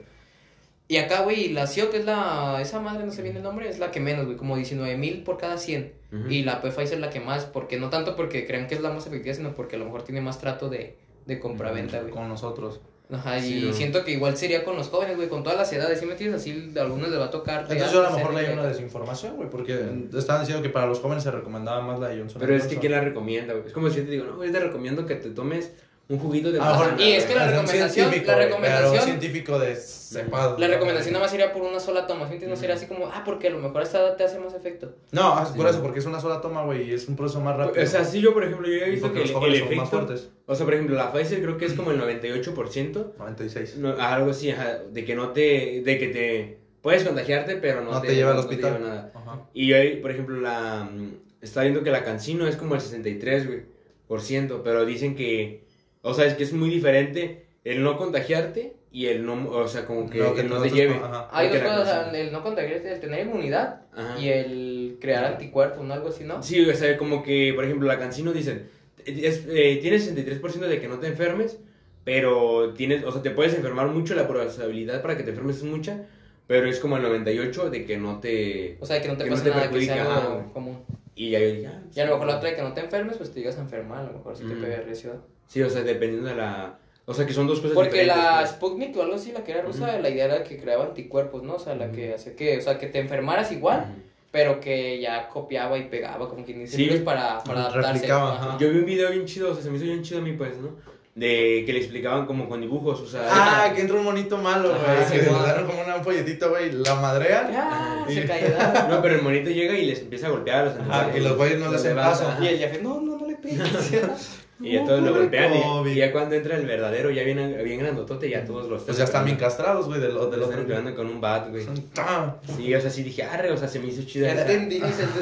[0.88, 3.80] Y acá, güey, la Sioc es la, esa madre, no sé bien el nombre, es
[3.80, 5.94] la que menos, güey, como 19 mil por cada 100.
[6.12, 6.30] Ujú.
[6.30, 8.92] Y la Pfizer es la que más, porque no tanto porque crean que es la
[8.92, 12.12] más efectiva, sino porque a lo mejor tiene más trato de, de compra-venta, güey.
[12.12, 12.82] Con nosotros.
[13.12, 16.00] Ajá, y Sí, siento que igual sería con los jóvenes, güey, con todas las edades,
[16.00, 16.42] ¿sí me entiendes?
[16.42, 17.62] Así a algunos les va a tocar.
[17.62, 19.86] Entonces yo a lo mejor leí una desinformación, güey, porque
[20.16, 22.78] estaban diciendo que para los jóvenes se recomendaba más la de Johnson Pero es que.
[22.78, 23.68] ¿quién la recomienda, güey?
[23.68, 25.74] Es como si yo te digo, no, güey, te recomiendo que te tomes
[26.10, 28.90] un juguito de A lo mejor- manzana, Y es que la recomendación- científico, la recomendación-
[28.92, 30.58] pero un científico de cepado.
[30.60, 32.38] La recomendación nada más sería por una sola toma, ¿sí?
[32.46, 34.94] No sería así como, ah, porque a lo mejor esta te hace más efecto.
[35.12, 35.72] No, es por Sí.
[35.72, 37.84] eso, porque es una sola toma, güey, y es un proceso más rápido.
[37.84, 39.76] O sea, sí, yo, por ejemplo, yo he visto que los el, jóvenes el son
[39.78, 40.06] más efecto...
[40.08, 40.30] fuertes.
[40.46, 43.14] O sea, por ejemplo, la Pfizer creo que es como el 98%.
[43.18, 43.78] 96.
[43.78, 45.82] No, algo así, ajá, de que no te...
[45.84, 46.58] De que te...
[46.82, 48.74] Puedes contagiarte, pero no, No te lleva al no te hospital.
[48.78, 49.12] lleva nada.
[49.16, 49.40] Ajá.
[49.54, 50.84] Y hoy, por ejemplo, la...
[50.92, 53.62] mm, Está viendo que la cancino es como el 63, güey,
[54.08, 54.62] por ciento.
[54.64, 55.64] Pero dicen que...
[56.06, 59.50] O sea, es que es muy diferente el no contagiarte y el no...
[59.50, 60.96] O sea, como que, No, que el no te lleve.
[60.96, 61.30] ajá.
[61.32, 64.20] Hay dos cosas, o sea, el no contagiarte, el tener inmunidad Ajá.
[64.20, 65.94] y el crear anticuerpos, ¿no?
[65.94, 66.44] Algo así, ¿no?
[66.44, 68.68] Sí, o sea, como que, por ejemplo, la cancino dicen,
[69.06, 71.58] es, eh, tienes 63% de que no te enfermes,
[72.04, 75.64] pero tienes, o sea, te puedes enfermar mucho, la probabilidad para que te enfermes es
[75.64, 76.06] mucha,
[76.48, 78.78] pero es como el 98 de que no te...
[78.82, 80.80] O sea, que no te Que no pase te nada, que sea algo común.
[81.16, 82.82] Y ya yo dije, ah, Y a lo mejor la otra de que no te
[82.82, 84.62] enfermes, pues te llegas a enfermar, a lo mejor si te Mm.
[84.62, 85.33] pega recio.
[85.54, 86.80] Sí, o sea, dependiendo de la...
[87.06, 88.50] O sea, que son dos cosas Porque diferentes, la pues.
[88.52, 91.56] Sputnik o algo así, la que era rusa, la idea era que creaba anticuerpos, ¿no?
[91.56, 93.94] O sea, la que hacía que, o sea, que te enfermaras igual,
[94.32, 96.78] pero que ya copiaba y pegaba, como que ni Sí.
[96.78, 98.12] siquiera para, para adaptarse.
[98.12, 98.58] Ajá.
[98.60, 100.32] Yo vi un video bien chido, o sea, se me hizo bien chido a mí,
[100.34, 100.70] pues, ¿no?
[101.14, 103.22] De que le explicaban como con dibujos, o sea...
[103.30, 105.06] Ah, que entra un monito malo, güey.
[105.06, 105.42] sí, que le güey.
[105.46, 106.72] dan como una- un folletito, güey.
[106.72, 107.52] La madrean.
[107.54, 108.48] Ah, Y- se cayó.
[108.90, 111.36] No, pero el monito llega y les empieza a golpear a los Ajá, y los
[111.38, 112.38] güeyes no le hacen ajá.
[112.44, 113.60] Y el jefe, no, no, no le pegues.
[114.60, 115.52] Y ya todos lo golpean.
[115.88, 118.84] y- ya cuando entra el verdadero, ya bien, bien grandotote, ya todos los.
[118.84, 120.62] Pues ya están bien castrados, güey, del, del Los otro.
[120.62, 121.66] están con un bat, güey.
[121.66, 122.36] Son- ¡Ah!
[122.56, 124.80] Sí, o sea, sí dije, arre, o sea, se me hizo esa- entendí,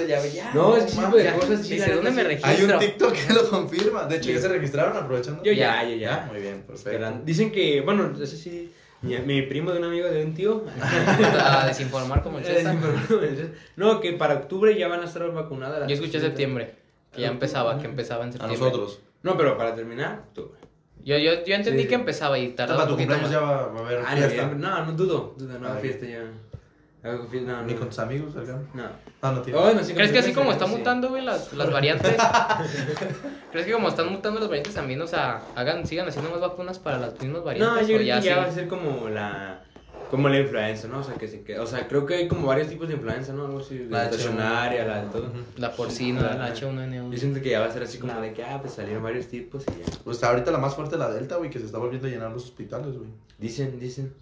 [0.08, 0.52] ya, ya.
[0.54, 1.68] No, es que de cosas.
[1.68, 2.52] Dice, la ¿dónde me registro?
[2.52, 4.06] Hay un TikTok que lo confirma.
[4.06, 5.44] De hecho, ya se registraron aprovechando.
[5.44, 6.28] Yo ya, yo ya.
[6.32, 6.90] Muy bien, perfecto.
[6.92, 7.26] Esperando.
[7.26, 8.72] Dicen que, bueno, eso sí.
[9.02, 10.64] Mi, mi primo de un amigo de un tío.
[10.80, 12.76] A desinformar como el César.
[13.76, 15.88] no, que para octubre ya van a estar vacunadas.
[15.88, 16.28] Yo escuché 60.
[16.28, 16.76] septiembre,
[17.12, 18.60] que ya empezaba, que empezaba en A septiembre.
[18.60, 19.00] nosotros.
[19.24, 20.60] No, pero para terminar, octubre.
[21.04, 21.88] Yo, yo, yo entendí Sí.
[21.90, 23.32] que empezaba y tardaba para tu cumpleaños más.
[23.32, 24.48] ya va, a haber Ah, fiesta.
[24.56, 25.34] No, no dudo.
[25.38, 26.24] dudo no, Ah, fiesta ya.
[27.04, 27.80] No, Ni no.
[27.80, 28.62] con tus amigos, cercanos.
[28.76, 28.84] No.
[29.24, 29.60] Ah, no, tío.
[29.60, 30.76] Bueno, sí, ¿Crees que así como están sí.
[30.78, 32.16] mutando, güey, las, las variantes?
[33.52, 36.78] ¿Crees que como están mutando las variantes también, o sea, hagan, sigan haciendo más vacunas
[36.78, 37.74] para las mismas variantes?
[37.76, 38.30] No, yo creo que ya sí?
[38.30, 39.62] va a ser como la
[40.12, 41.00] como la influenza, ¿no?
[41.00, 43.34] O sea, que se que, o sea, creo que hay como varios tipos de influenza,
[43.34, 43.46] ¿no?
[43.46, 45.32] Algo así, de La estacionaria, la de todo.
[45.58, 47.12] La porcina, La- la H1N1.
[47.12, 49.28] Yo siento que ya va a ser así como de que, ah, pues salieron varios
[49.28, 49.98] tipos y ya.
[50.04, 52.44] Pues ahorita la más fuerte la Delta, güey, que se está volviendo a llenar los
[52.44, 53.10] hospitales, güey.
[53.40, 54.14] Dicen, dicen.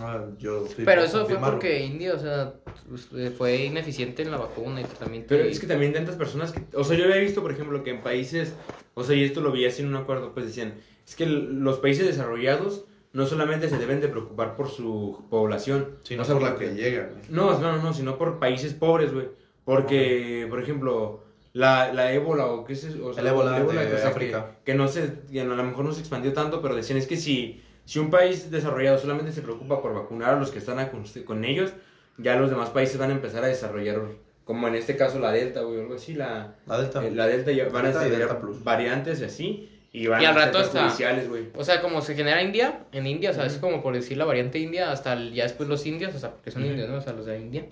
[0.00, 2.54] Ah, yo Pero eso fue porque India, o sea,
[2.88, 5.28] pues, eh, fue ineficiente en la vacuna y tratamiento.
[5.28, 7.90] Pero es que también tantas personas que, o sea, yo había visto, por ejemplo, que
[7.90, 8.54] en países,
[8.94, 10.74] o sea, y esto lo vi así en un acuerdo, pues decían,
[11.06, 16.14] es que los países desarrollados no solamente se deben de preocupar por su población, Sí,
[16.16, 17.22] no o sea, por la que llega, güey.
[17.30, 19.28] No, no, no, sino por países pobres, güey.
[19.64, 21.22] Porque, por ejemplo,
[21.52, 23.06] la, la ébola o qué es eso?
[23.06, 23.62] O sea, El ébola de
[23.94, 24.56] o sea, África.
[24.64, 27.06] Que, que no se, que a lo mejor no se expandió tanto, pero decían es
[27.06, 30.78] que si, si un país desarrollado solamente se preocupa por vacunar a los que están
[30.78, 31.72] a- con, ellos,
[32.18, 34.02] ya los demás países van a empezar a desarrollar,
[34.44, 37.06] como en este caso la Delta, güey, o algo así, la, La Delta.
[37.06, 40.24] eh, la Delta ya van a Delta y desarrollar variantes y así, y van Y
[40.26, 41.44] al a rato hasta- perjudiciales, güey.
[41.56, 44.24] O sea, como se genera India, en India, o sea, es como por decir la
[44.26, 46.72] variante India, hasta el- ya después los indios, o sea, porque son Ujú.
[46.72, 46.96] indios, ¿no?
[46.96, 47.64] O sea, los de India,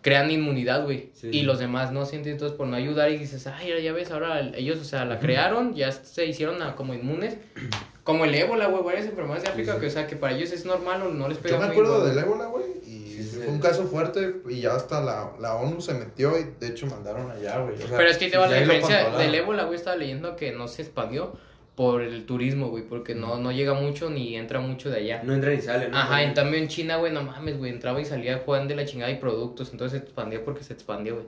[0.00, 1.10] crean inmunidad, güey.
[1.12, 1.28] Sí.
[1.30, 4.40] Y los demás no sienten entonces por no ayudar y dices, ay, ya ves, ahora
[4.40, 7.36] el- ellos, o sea, la crearon, ya se hicieron a- como inmunes.
[8.08, 9.80] Como el ébola, güey, varias enfermedades de África, Sí, sí.
[9.82, 11.96] que, o sea, que para ellos es normal o no les pega Yo me acuerdo
[11.98, 12.08] igual.
[12.16, 13.36] del ébola, güey, y Sí, sí.
[13.36, 16.86] fue un caso fuerte y ya hasta la, la ONU se metió y de hecho
[16.86, 17.74] mandaron allá, güey.
[17.74, 20.36] O sea, Pero es que ahí te va la diferencia del ébola, güey, estaba leyendo
[20.36, 21.34] que no se expandió
[21.78, 25.22] por el turismo, güey, porque no, no llega mucho ni entra mucho de allá.
[25.22, 25.96] No entra ni sale, ¿no?
[25.96, 28.84] Ajá, en cambio en China, güey, no mames, güey, entraba y salía Juan de la
[28.84, 31.26] chingada y productos, entonces se expandía porque se expandió, güey.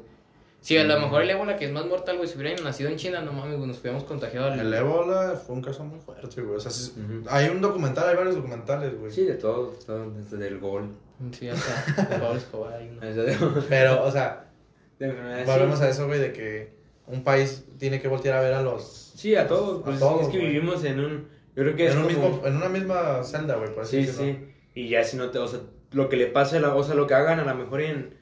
[0.61, 2.97] Sí, a lo mejor el ébola que es más mortal, güey, si hubieran nacido en
[2.97, 4.59] China, no mames, güey, nos hubiéramos contagiado al...
[4.59, 6.57] El ébola fue un caso muy fuerte, güey.
[6.57, 6.73] O sea,
[7.29, 9.13] hay un documental, hay varios documentales, güey.
[9.13, 10.89] Sí, de todo, todo, desde del gol.
[11.31, 13.01] Sí, hasta Pablo Escobar ahí, ¿no?
[13.69, 14.51] Pero, o sea,
[14.99, 15.85] de enfermedades, volvemos sí.
[15.85, 16.73] a eso, güey, de que
[17.07, 19.00] un país tiene que voltear a ver a los...
[19.21, 19.81] Sí, a todos.
[19.81, 20.53] A Pues todos, es que güey.
[20.53, 21.29] vivimos en un.
[21.57, 24.05] Yo creo que es En, un como- mismo, en una misma celda, güey, por así
[24.07, 24.39] Sí, sí.
[24.75, 25.39] Y ya si no te.
[25.39, 25.61] O sea,
[25.93, 28.15] lo que le pasa, a la, o sea, lo que hagan a lo mejor en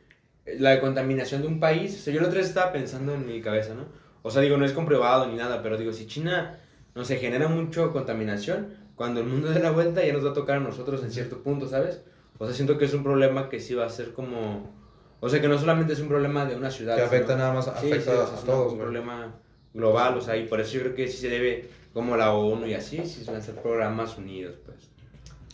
[0.59, 1.95] la contaminación de un país.
[1.95, 3.85] O sea, yo otra vez estaba pensando en mi cabeza, ¿no?
[4.23, 6.59] O sea, digo, no es comprobado ni nada, pero digo, si China,
[6.95, 10.35] no sé, genera mucho contaminación, cuando el mundo dé la vuelta ya nos va a
[10.35, 12.03] tocar a nosotros en cierto punto, ¿sabes?
[12.39, 14.75] O sea, siento que es un problema que sí va a ser como.
[15.21, 16.97] O sea, que no solamente es un problema de una ciudad.
[16.97, 18.81] Que afecta nada más, Sí, afecta sí, sea, a es todos, un güey.
[18.83, 19.35] problema
[19.75, 22.67] global, o sea, y por eso yo creo que sí se debe, como la ONU
[22.67, 24.79] y así, sí van a ser programas unidos, pues.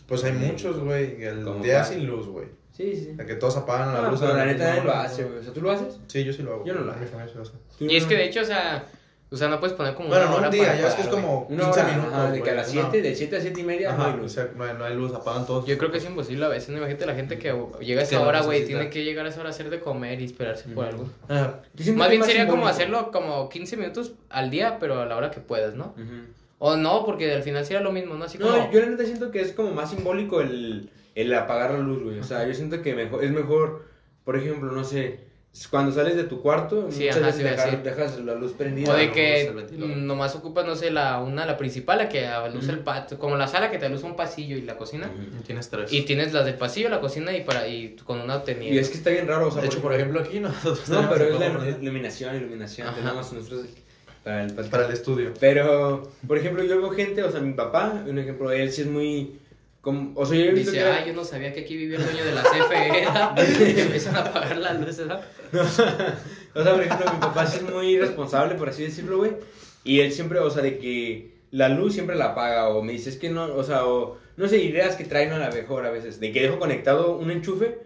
[0.07, 1.23] Pues hay muchos, güey.
[1.23, 1.93] El ¿Cómo día cuál?
[1.93, 2.47] sin luz, güey.
[2.71, 3.05] Sí, sí.
[3.13, 4.19] De que todos apagan la No, luz.
[4.19, 5.39] pero la las neta nadie lo hace, güey.
[5.39, 5.99] O sea, ¿tú lo haces?
[6.07, 6.65] Sí, yo sí lo hago.
[6.65, 7.05] Yo no lo Mi hago.
[7.07, 7.51] familia sí lo hace.
[7.79, 8.85] ¿Tú Y es que de hecho, o sea,
[9.31, 10.93] O sea, no puedes poner como Bueno, una no hora un día, para ya es
[10.93, 12.13] que es como Una 15 hora, minutos.
[12.13, 14.13] ajá, de que a las una- 7, de 7 a 7 y media no Ajá,
[14.13, 15.65] hay o sea, no hay, no hay luz, apagan todos.
[15.65, 16.77] Yo creo que es imposible a veces, ¿no?
[16.77, 19.39] Imagínate la gente que llega a esa no hora, güey, tiene que llegar a esa
[19.39, 21.09] hora a hacer de comer y esperarse por algo.
[21.27, 21.61] Ajá.
[21.95, 25.39] Más bien sería como hacerlo como 15 minutos al día, pero a la hora que
[25.41, 25.95] puedas, ¿no?
[25.97, 26.27] Ujú.
[26.59, 28.25] O no, porque al final sería lo mismo, ¿no?
[28.25, 28.55] Así como...
[28.55, 32.01] No, yo la neta siento que es como más simbólico el, el apagar la luz,
[32.03, 32.19] güey.
[32.19, 33.85] O sea, yo siento que mejor, es mejor,
[34.23, 35.19] por ejemplo, no sé,
[35.71, 38.91] cuando sales de tu cuarto, Sí, muchas ajá, veces dejar- dejas la luz prendida.
[38.91, 39.53] O de que
[39.95, 43.47] nomás ocupas, no sé, la una, la principal, la que alusa el patio, como la
[43.47, 45.09] sala que te alusa un pasillo y la cocina.
[45.39, 45.93] Y Tienes tres.
[45.93, 48.73] Y tienes las del pasillo, la cocina y para y con una tenía.
[48.73, 51.09] Y es que está bien raro, o sea, de hecho, por ejemplo, aquí nosotros No,
[51.09, 52.87] pero es la iluminación, iluminación.
[52.89, 52.97] Ajá.
[52.97, 53.65] Tenemos nosotros
[54.23, 55.33] para el para el estudio.
[55.39, 58.87] Pero, por ejemplo, yo veo gente, o sea, mi papá, un ejemplo, él sí es
[58.87, 59.39] muy.
[59.85, 60.81] Como, o sea, yo Dice, que.
[60.81, 62.91] ah, yo no sabía que aquí vivía el dueño de la CFE.
[62.91, 63.37] ¿verdad?"
[63.77, 65.23] Y empiezan a apagar la luz, ¿verdad?
[65.53, 69.33] O sea, por ejemplo, mi papá sí es muy responsable, por así decirlo, güey.
[69.83, 72.69] Y él siempre, o sea, de que la luz siempre la apaga.
[72.69, 75.37] O me dice, es que no, o sea, o no sé, ideas que traen a
[75.37, 76.19] la mejor a veces.
[76.19, 77.77] De que dejo conectado un enchufe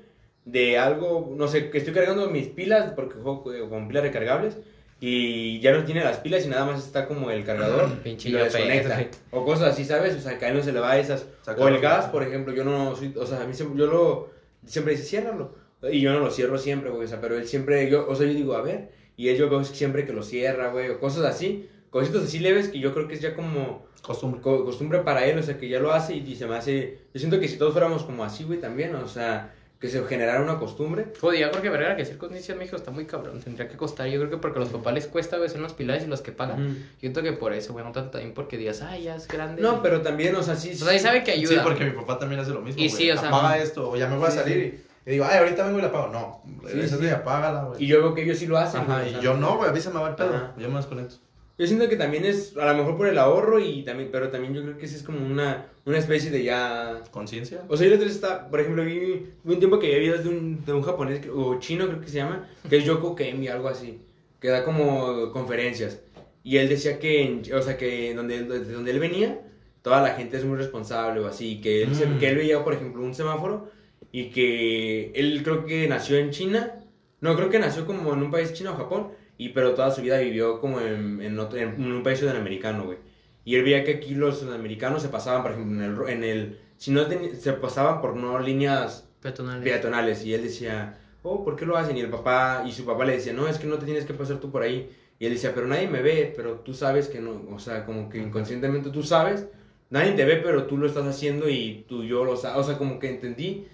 [0.46, 4.58] de algo, no sé, que estoy cargando mis pilas, porque juego eh, con pilas recargables.
[5.02, 7.90] Y ya no tiene las pilas y nada más está como el cargador.
[8.06, 8.96] Y lo desconecta.
[9.32, 10.16] O cosas así, ¿sabes?
[10.16, 11.26] O sea, que a él no se le va a esas.
[11.42, 13.88] Saca O el gas, por ejemplo, yo no soy, o sea, a mí siempre, yo
[13.88, 14.30] lo,
[14.66, 15.56] siempre dice, ciérralo.
[15.90, 18.28] Y yo no lo cierro siempre, güey, o sea, pero él siempre, yo, o sea,
[18.28, 21.24] yo digo, a ver, y él yo veo siempre que lo cierra, güey, o cosas
[21.24, 24.42] así, cositas así leves que yo creo que es ya como Costumbre.
[24.42, 26.98] co- costumbre para él, o sea, que ya lo hace y, y se me hace,
[27.14, 30.42] yo siento que si todos fuéramos como así, güey, también, o sea, que se generara
[30.42, 31.14] una costumbre.
[31.22, 33.40] Joder, ya porque verga que hacer condición en México está muy cabrón.
[33.40, 34.08] Tendría que costar.
[34.08, 36.22] Yo creo que porque a los papás les cuesta, güey, ser los pilares y los
[36.22, 36.62] que pagan.
[36.62, 36.74] Ujú.
[36.76, 39.62] Yo siento que por eso, güey, no tanto también porque digas, ay, ya es grande.
[39.62, 40.72] No, pero también, o sea, sí.
[40.74, 41.54] O sea, ahí sabe que ayuda.
[41.54, 42.82] Sí, porque mi papá también hace lo mismo.
[42.82, 42.98] Y güey.
[42.98, 44.84] sí, o sea, Apaga esto, o ya me voy a Sí, salir.
[45.06, 46.08] Y, y digo, ay, ahorita vengo y la apago.
[46.10, 46.98] No, sí.
[47.06, 47.82] y apágala, güey.
[47.84, 48.82] Y yo veo que ellos sí lo hacen.
[48.82, 50.36] Ajá, güey, o y sea, yo no, güey, a mí se me va el pedo.
[50.36, 50.54] Ajá.
[50.58, 51.16] Yo me desconecto.
[51.60, 54.54] Yo siento que también es, a lo mejor por el ahorro y también, pero también
[54.54, 57.64] yo creo que sí es como una, una especie de ya ¿Conciencia?
[57.68, 60.72] O sea, yo está, por ejemplo, vi, un tiempo que había videos de un, de
[60.72, 64.00] un japonés, o chino creo que se llama, que es Yoko Kemi, algo así,
[64.40, 66.00] que da como conferencias.
[66.46, 69.42] Y él decía que, o sea, que donde, de donde él venía,
[69.82, 72.20] toda la gente es muy responsable o así, que él, Mm.
[72.20, 73.70] que él veía, por ejemplo, un semáforo
[74.14, 76.76] y que él creo que nació en China,
[77.20, 80.02] no, creo que nació como en un país chino o Japón, y pero toda su
[80.04, 83.00] vida vivió como en, en, otro- en un país sudamericano, güey.
[83.46, 86.60] Y él veía que aquí los sudamericanos se pasaban, por ejemplo, en el, en el
[86.78, 89.64] si no teni- se pasaban por no líneas Peatonales.
[89.64, 91.98] peatonales y él decía, oh, ¿por qué lo hacen?
[91.98, 94.14] Y el papá y su papá le decía, no, es que no te tienes que
[94.14, 94.90] pasar tú por ahí.
[95.20, 98.10] Y él decía, pero nadie me ve, pero tú sabes que no, o sea, como
[98.10, 99.48] que inconscientemente tú sabes,
[99.90, 102.78] nadie te ve, pero tú lo estás haciendo y tú yo lo sabes, o sea,
[102.78, 103.68] como que entendí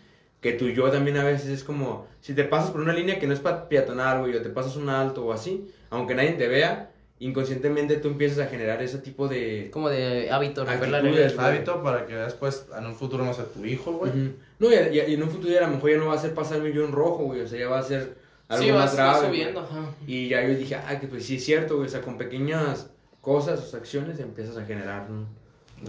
[0.46, 3.18] que tú y yo también a veces es como, si te pasas por una línea
[3.18, 6.34] que no es pa- peatonal, güey, o te pasas un alto o así, aunque nadie
[6.34, 9.70] te vea, inconscientemente tú empiezas a generar ese tipo de...
[9.74, 11.36] Como de hábito, Actitudes.
[11.40, 14.12] Hábito para que después, en un futuro, no sea tu hijo, güey.
[14.12, 14.34] Ujú.
[14.60, 16.18] No, y, y- y en un futuro ya a lo mejor ya no va a
[16.20, 18.16] ser pasarme yo en rojo, güey, o sea, ya va a ser
[18.48, 19.12] algo Sí, más vas, grave.
[19.14, 19.86] vas subiendo, ajá.
[20.06, 22.92] Y ya yo dije, ah, que pues sí es cierto, güey, o sea, con pequeñas
[23.22, 25.26] cosas o acciones empiezas a generar ¿no?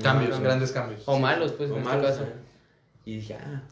[0.03, 1.03] Cambios, grandes cambios.
[1.05, 2.33] O malos, pues, O en malos, este caso.
[3.05, 3.63] Y dije, ah,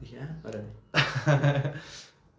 [0.00, 0.64] dije, ah, órale.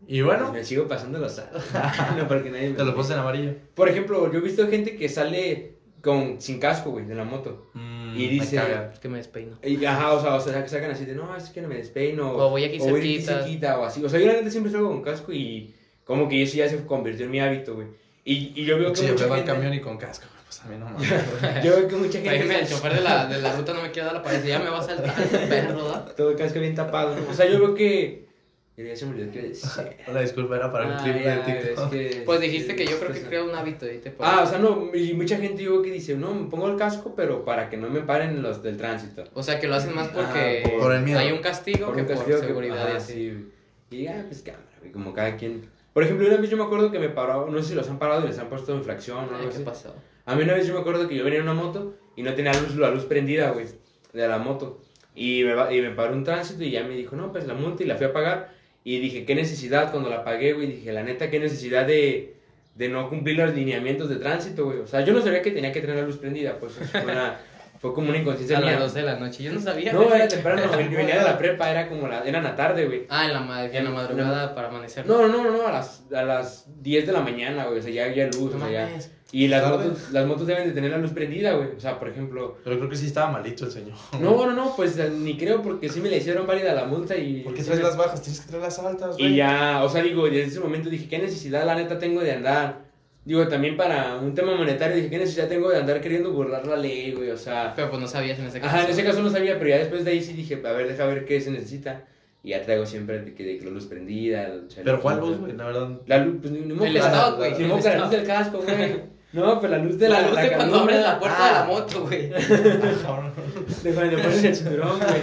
[0.07, 1.63] Y Pues bueno, me sigo pasando los años.
[2.17, 3.53] no, porque nadie me te lo puse en amarillo.
[3.75, 7.69] Por ejemplo, yo he visto gente que sale con, sin casco, güey, de la moto.
[7.75, 8.89] Mm, Y me dice- caga.
[8.93, 9.57] Es que me despeino.
[9.63, 11.75] Y, ajá, o sea, o sea, que sacan así de, no, es que no me
[11.75, 12.31] despeino.
[12.31, 13.37] O voy aquí o voy cerquita.
[13.43, 14.03] cerquita, o así.
[14.03, 16.83] O sea, yo la neta siempre salgo con casco y como que eso ya se
[16.85, 17.87] convirtió en mi hábito, güey.
[18.25, 20.40] Y, y yo veo que Sí, me va el camión y con casco, güey.
[20.51, 21.63] Pues a mí no mames.
[21.63, 22.43] Yo veo que mucha gente...
[22.43, 24.59] Oye, el chofer de la, de la ruta no me quiere dar la pared, ya
[24.59, 25.87] me va a saltar el perro.
[26.17, 27.15] Todo el casco bien tapado.
[27.15, 27.29] ¿no?
[27.29, 28.29] O sea, yo veo que...
[28.75, 29.69] Ya se me olvidó decir.
[30.11, 31.93] La disculpa era para un Ah, clip ya, de TikTok.
[31.93, 34.27] es que- Pues dijiste que yo creo que pues, creo un hábito y te puedo-
[34.29, 36.77] Ah, o sea, no, y mucha gente yo veo que dice, no, me pongo el
[36.77, 39.23] casco, pero para que no me paren los del tránsito.
[39.35, 41.19] O sea, que lo hacen más porque Ah, por- por el miedo.
[41.19, 43.49] hay un castigo Por que un por castigo que- seguridad y así.
[43.91, 45.69] Y ya, pues cámara, güey, como cada quien.
[45.93, 47.99] Por ejemplo, una vez yo me acuerdo que me paró, no sé si los han
[47.99, 49.63] parado y les han puesto infracción o algo ¿Qué así.
[49.63, 49.93] pasó?
[50.31, 52.33] A mí una vez yo me acuerdo que yo venía en una moto y no
[52.33, 53.65] tenía luz, la luz prendida, güey,
[54.13, 54.81] de la moto.
[55.15, 57.83] Y me, y me paró un tránsito y ya me dijo, no, pues la multa
[57.83, 58.53] y la fui a pagar.
[58.83, 60.67] Y dije, qué necesidad cuando la pagué, güey.
[60.67, 62.35] Dije, la neta, qué necesidad de,
[62.75, 64.79] de no cumplir los lineamientos de tránsito, güey.
[64.79, 67.37] O sea, yo no sabía que tenía que tener la luz prendida, pues fue, una-
[67.79, 69.43] fue como una inconsciencia A las 12 de la noche.
[69.43, 69.91] Yo no sabía.
[69.93, 73.05] No, era temprano, venía de la prepa, era como la, era en la tarde, güey.
[73.09, 75.05] Ah, en la, en la madrugada para amanecer.
[75.05, 77.91] No, no, no, no, a las, a las 10 de la mañana, güey, o sea,
[77.91, 78.99] ya había luz, No o sea, ya.
[79.31, 82.09] Y las motos, las motos deben de tener la luz prendida, güey, o sea, por
[82.09, 82.57] ejemplo...
[82.63, 83.93] Pero creo que sí estaba malito el señor.
[84.19, 87.15] No, no, no, pues eh, ni creo porque sí me le hicieron válida la multa
[87.15, 87.41] y...
[87.41, 88.21] ¿Por qué traes las bajas?
[88.21, 89.33] Tienes que traer las altas, güey.
[89.33, 92.33] Y ya, o sea, digo, desde ese momento dije, ¿qué necesidad la neta tengo de
[92.33, 92.91] andar
[93.23, 96.75] Digo, también para un tema monetario, dije, ¿qué necesidad tengo de andar queriendo burlar la
[96.75, 97.29] ley, güey?
[97.29, 97.71] O sea...
[97.75, 98.75] Pero pues no sabías en ese caso.
[98.75, 100.87] Ajá, en ese caso no sabía, pero ya después de ahí sí dije, a ver,
[100.87, 102.05] deja ver qué se necesita.
[102.43, 104.47] Y ya traigo siempre de que, de que la luz prendida.
[104.47, 105.53] el Pero ¿cuál luz, güey?
[105.55, 106.01] La verdad.
[106.07, 107.97] La luz, pues ni, ni modo El que la- stop, güey, Ni modo que la
[107.99, 109.11] luz del casco, güey.
[109.33, 111.61] No, pues la luz de la la, luz de cuando abres la puerta de la
[111.61, 111.65] Ah.
[111.65, 112.29] moto, güey.
[113.83, 115.21] De cuando te pones el cinturón, güey.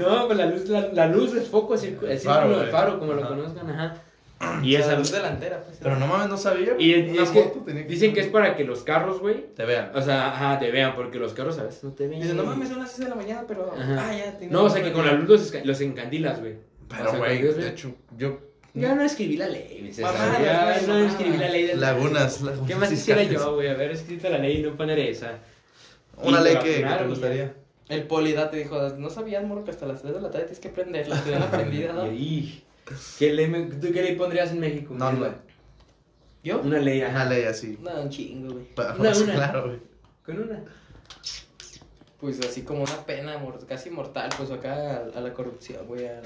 [0.00, 2.70] No, pues la luz, la, la luz es foco, es círculo, el Faro, círculo del
[2.70, 2.80] güey.
[2.82, 3.94] faro, como lo conozcan, ajá.
[4.62, 5.78] Y Y esa esa luz delantera, pues.
[5.82, 6.72] Pero no mames, no sabía.
[6.78, 9.90] Y, y es que tenía dicen que es para que los carros, güey, Te vean.
[9.94, 12.20] o sea, ajá, te vean, porque los carros a veces no te ven.
[12.20, 13.72] Dice, no mames, son las 6 de la mañana, pero.
[13.76, 14.06] Ajá.
[14.08, 14.36] Ah, ya.
[14.50, 16.52] No, o sea, que con la luz los, los encandilas, güey.
[16.54, 18.38] O Pero, sea, güey, Dios de hecho, yo.
[18.74, 19.92] Ya no escribí la ley.
[20.00, 23.42] Mamadas, Ya no escribí la ley de Lagunas, lagunas ¿Qué más quisiera fiscales.
[23.44, 23.68] yo, güey?
[23.68, 25.38] Haber escrito la ley y no poner esa.
[26.22, 27.54] Una Y ley que, que te gustaría.
[27.88, 30.60] El polida te dijo, no sabías, morro, que hasta las 3 de la tarde tienes
[30.60, 31.22] que prenderla.
[31.22, 32.04] Te dan prendida, ¿no?
[33.18, 34.94] ¿Qué ley, me- ¿Tú qué ley pondrías en México?
[34.96, 35.34] No, no.
[36.42, 36.60] ¿Yo?
[36.60, 37.24] Una ley, Una ajá.
[37.26, 37.78] ley así.
[37.80, 38.66] No, un chingo, güey.
[38.98, 39.34] Una, una.
[39.34, 39.78] Claro, güey.
[40.24, 40.64] Con una.
[42.18, 43.36] Pues así como una pena
[43.68, 44.74] casi mortal, pues acá
[45.14, 46.06] a, a la corrupción, güey.
[46.06, 46.20] A,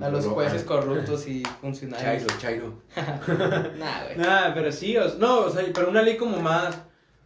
[0.00, 2.26] a los jueces corruptos y funcionarios.
[2.38, 3.72] Chairo, Chairo.
[3.78, 4.16] Nah, güey.
[4.16, 6.76] Nah, pero sí, o, no, o sea, pero una ley como más.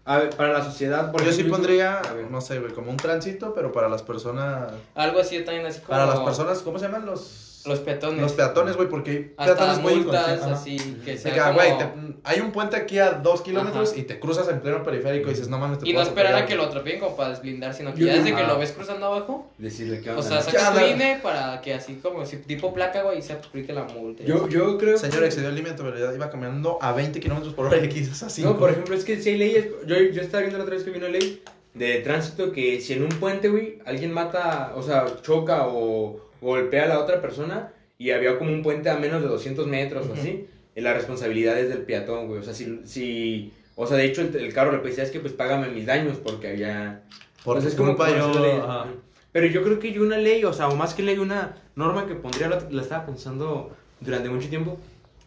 [0.04, 2.30] A ver, para la sociedad, por Yo sí pondría, a ver.
[2.30, 4.72] no sé, güey, como un tránsito, pero para las personas.
[4.94, 5.90] Algo así también, así como.
[5.90, 7.06] Para las personas, ¿cómo se llaman?
[7.06, 7.49] Los.
[7.66, 8.20] Los peatones.
[8.22, 11.54] Los peatones, güey, porque hay Hasta peatones muy multas, así, que sea como...
[11.54, 11.90] güey, te-
[12.24, 13.98] hay un puente aquí a dos kilómetros Ajá.
[14.00, 16.32] y te cruzas en pleno periférico y dices, no mames, te Y no puedo esperar
[16.34, 16.70] a atropellar, que lo güey".
[16.70, 20.00] atropellen como para desblindar, sino que Yo ya desde que lo ves cruzando abajo, Decirle
[20.00, 20.86] que o sea, ¿Qué sacas tu?
[20.86, 24.22] INE para que así como si tipo placa, güey, y se aplique la multa.
[24.24, 24.96] Yo, yo creo.
[24.98, 28.22] Señor excedió el límite, pero ya iba caminando a 20 kilómetros por hora y quizás
[28.22, 28.42] así.
[28.42, 29.66] No, por ejemplo, es que si hay leyes.
[29.86, 31.42] Yo, yo estaba viendo la otra vez que vi una ley
[31.74, 36.84] de tránsito que si en un puente, güey, alguien mata, o sea, choca o golpea
[36.84, 40.14] a la otra persona y había como un puente a menos de 200 metros o
[40.14, 42.40] así, y la responsabilidad es del peatón, güey.
[42.40, 42.80] O sea, si.
[42.84, 45.86] si o sea, de hecho, el, el carro le decía, es que pues págame mis
[45.86, 47.02] daños porque había.
[47.44, 48.86] Por o sea, tu culpa como yo.
[49.32, 52.06] Pero yo creo que yo una ley, o sea, o más que ley, una norma
[52.06, 54.78] que pondría, la, la estaba pensando durante mucho tiempo,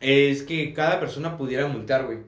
[0.02, 2.19] es que cada persona pudiera multar, güey.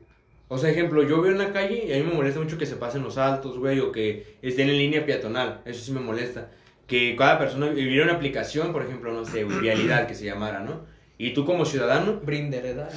[0.48, 2.76] O sea, ejemplo, yo veo una calle y a mí me molesta mucho que se
[2.76, 5.62] pasen los altos, güey, o que estén en línea peatonal.
[5.66, 6.52] Eso sí me molesta.
[6.88, 10.86] Que cada persona viviera una aplicación, por ejemplo, no sé, vialidad que se llamara, ¿no?
[11.18, 12.90] Y tú como ciudadano, Brinder, ¿verdad?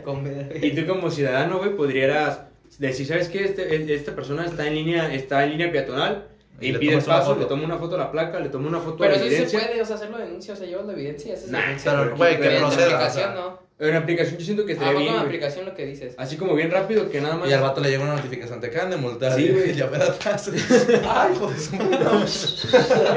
[0.04, 0.58] Con B.
[0.62, 2.40] y tú como ciudadano, güey, podrías
[2.78, 3.44] decir, ¿sabes qué?
[3.44, 6.26] Este, esta persona está en línea, está en línea peatonal.
[6.58, 8.66] Y Y le pide el paso, le tomo una foto a la placa, le tomo
[8.66, 9.60] una foto Pero a la eso sí se evidencia.
[9.68, 11.90] puede, o sea, hacerlo denuncia, o sea, llevas la evidencia, esa es Nah, denuncia.
[11.92, 13.06] Pero, güey, que Pero proceda.
[13.06, 13.65] o sea, no.
[13.78, 15.26] En aplicación yo siento que Ah, estaría con bien, güey.
[15.26, 16.14] aplicación lo que dices.
[16.16, 17.50] Así como bien rápido que nada más.
[17.50, 19.34] Y al vato le llega una notificación, te acaban de multar.
[19.34, 19.70] Sí, y- güey.
[19.70, 20.50] Y ya ve atrás.
[21.06, 22.24] Ay, hijo de su puta.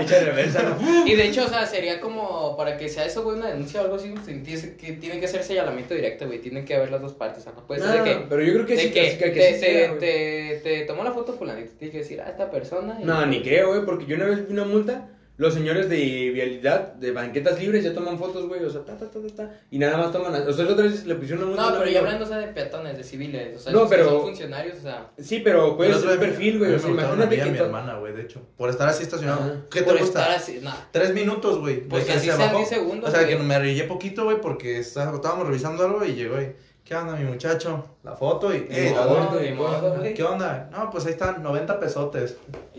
[0.01, 0.77] Echa.
[1.05, 3.83] Y de hecho, o sea, sería como para que sea eso, güey, una denuncia o
[3.85, 4.43] algo así, tiene
[4.75, 6.39] que, tiene que ser señalamiento directo, güey.
[6.39, 7.39] Tienen que haber las dos partes.
[7.39, 8.25] O sea, no puede ser de que.
[8.27, 10.81] pero yo creo que de sí, que, que, que te, sí te, sea, te, te
[10.85, 12.97] tomó la foto fulanito, tiene que decir, ah, esta persona.
[13.01, 15.07] y- No, ni creo, güey, porque yo una vez vi una multa.
[15.39, 19.09] Los señores de vialidad, de banquetas libres, ya toman fotos, güey, o sea, ta, ta,
[19.09, 20.33] ta, ta, ta, y nada más toman.
[20.45, 21.71] O sea, otra vez le pusieron una multa.
[21.71, 24.21] No, pero ya hablando, o sea, de peatones, de civiles, o sea, No, pero- son
[24.21, 25.11] funcionarios, o sea.
[25.17, 27.39] Sí, pero puede El ser un perfil, me- güey, me o sea, imagínate mí y
[27.39, 27.51] a que.
[27.51, 28.41] mi hermana, güey, de hecho.
[28.57, 29.39] Por estar así estacionado.
[29.39, 29.55] Ajá.
[29.71, 30.21] ¿Qué te por gusta?
[30.23, 30.73] estar así, no.
[30.91, 31.87] Tres minutos, güey.
[31.87, 32.57] Pues De que que así se sean bajó.
[32.57, 33.37] 10 segundos, O sea, güey.
[33.37, 36.51] que me arreglé poquito, güey, porque está- estábamos revisando algo y llegó y...
[36.89, 37.85] ¿Qué onda, mi muchacho?
[38.01, 38.67] La foto y...
[38.67, 40.01] La no, foto de y- modo.
[40.15, 40.71] ¿Qué onda?
[40.71, 42.37] No, pues ahí están, 90 pesotes.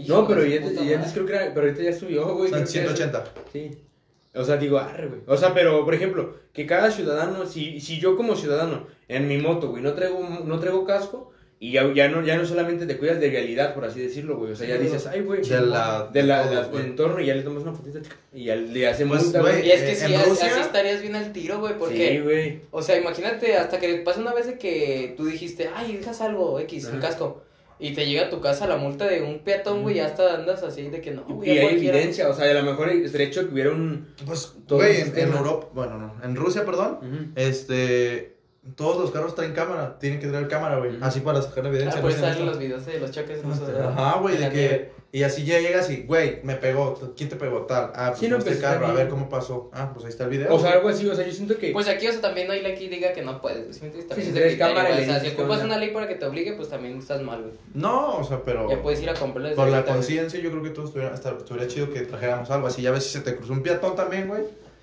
[0.09, 2.51] No, pero ya, ya antes creo que era, pero ahorita ya subió, güey.
[2.51, 3.25] Son creo que ya- 180.
[3.53, 3.71] Sí.
[4.35, 5.21] O sea, digo, arre, güey.
[5.29, 9.39] O sea, pero, por ejemplo, que cada ciudadano, si, si yo como ciudadano, en mi
[9.39, 11.31] moto, güey, no traigo, no traigo casco,
[11.63, 14.53] y ya, ya, no, ya no solamente te cuidas de vialidad, por así decirlo, güey.
[14.53, 15.43] O sea, ya dices, ay, güey.
[15.43, 16.83] de la- de la, de la- todos, güey.
[16.83, 17.99] del entorno, y ya le tomas una fotita,
[18.33, 19.67] y ya le hacemos Pues, multa, güey.
[19.67, 22.09] Y es que Eh, sí, así, Rusia- así estarías bien al tiro, güey, porque...
[22.13, 22.61] Sí, güey.
[22.71, 26.59] O sea, imagínate, hasta que pasa una vez de que tú dijiste, ay, dejas algo,
[26.61, 27.43] X, un casco.
[27.83, 30.63] Y te llega a tu casa la multa de un peatón, güey, ya hasta andas
[30.63, 31.51] así de que no, güey.
[31.51, 34.07] Y hay evidencia, o sea, a lo mejor estaría hecho que hubiera un...
[34.27, 35.33] Pues, Todo güey, el en.
[35.33, 35.69] Europa...
[35.75, 36.15] Bueno, no.
[36.25, 37.33] En Rusia, perdón.
[37.37, 38.37] Este...
[38.77, 39.99] Todos los carros traen cámara.
[39.99, 40.93] Tienen que traer cámara, güey.
[41.01, 42.01] Así para sacar Ah, evidencia.
[42.01, 43.41] pues no sé salen los videos de los choques.
[43.45, 44.57] Ajá, güey, de la que...
[44.57, 45.01] nieve.
[45.13, 46.95] Y así ya llegas y, güey, me pegó.
[47.17, 47.63] ¿Quién te pegó?
[47.63, 47.91] Tal.
[47.97, 48.87] Ah, pues Sí, no, no, pues, este carro.
[48.87, 49.69] A ver cómo pasó.
[49.73, 50.55] Ah, pues ahí está el video.
[50.55, 51.73] O sea, algo así, o sea, yo siento que...
[51.73, 53.75] Pues aquí, o sea, también no hay ley que diga que no puedes.
[53.75, 53.81] ¿sí?
[53.81, 54.91] También si criterio, cámara.
[54.95, 57.55] O sea, si ocupas una ley para que te obligue, pues también estás mal, güey.
[57.75, 58.71] No, o sea, pero...
[58.71, 61.39] Ya puedes ir a comprarlo desde Por la conciencia, yo creo que todo estuviera, estar-
[61.39, 62.81] estuviera chido que trajéramos algo así.
[62.83, 64.43] Ya ves si se te cruzó un peatón también, güey.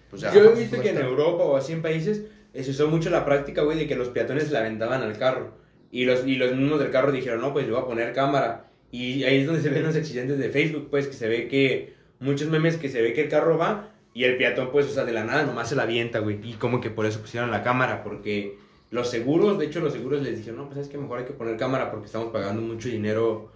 [0.09, 0.33] Pues ya.
[0.33, 1.05] Yo he pues, visto pues, que en.
[1.05, 2.21] Europa o así en países
[2.63, 5.53] se usó mucho la práctica, güey, de que los peatones le aventaban al carro.
[5.91, 8.69] Y los, y los mismos del carro dijeron, no, pues le voy a poner cámara.
[8.91, 11.93] Y ahí es donde se ven los accidentes de Facebook, pues, que se ve que
[12.19, 15.05] muchos memes que se ve que el carro va y el peatón, pues, o sea,
[15.05, 16.39] de la nada nomás se la avienta, güey.
[16.43, 18.57] Y como que por eso pusieron la cámara, porque
[18.89, 21.33] los seguros, de hecho los seguros les dijeron, no, pues es que mejor hay que
[21.33, 23.51] poner cámara porque estamos pagando mucho dinero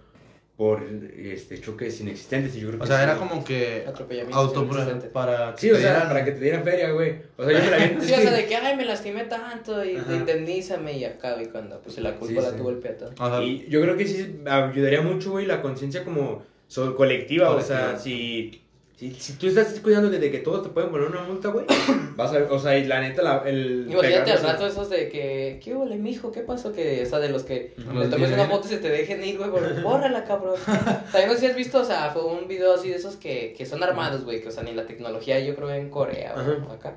[0.62, 0.80] por
[1.18, 3.02] este choques inexistentes y yo creo que O sea, sí.
[3.02, 3.84] era como que
[4.30, 4.68] auto
[5.12, 7.16] para Sí, o sea, dieran- para que te dieran feria, güey.
[7.36, 8.00] O sea, yo me la vi.
[8.06, 10.14] Sí, o sea, de que, ay, me lastimé tanto y Ajá.
[10.14, 12.56] indemnízame y acá, y cuando, pues la culpa Sí, la sí.
[12.58, 13.16] tuvo el peatón.
[13.16, 17.50] Sea, Y yo creo que sí ayudaría mucho, güey, la conciencia como so- colectiva.
[17.50, 17.98] O sea, Colectiva.
[17.98, 18.61] si,
[19.10, 21.66] si, si tú estás cuidando desde que todos te pueden poner una multa, güey,
[22.16, 23.88] vas a ver, o sea, y la neta, la, el.
[23.90, 26.30] Imagínate al rato esos de que, ¿qué huele, mijo?
[26.30, 26.72] ¿Qué pasó?
[26.72, 28.48] Que, o sea, de los que le tomes una videos.
[28.48, 29.50] foto y se te dejen ir, güey,
[29.82, 30.54] bórrala, cabrón.
[30.66, 33.54] También no sé si has visto, o sea, fue un video así de esos que,
[33.58, 36.58] que son armados, güey, que, o sea, ni la tecnología, yo creo en Corea, Ajá.
[36.72, 36.94] acá.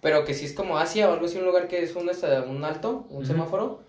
[0.00, 2.40] Pero que sí es como Asia o algo así, un lugar que es un, este,
[2.40, 3.82] un alto, un semáforo,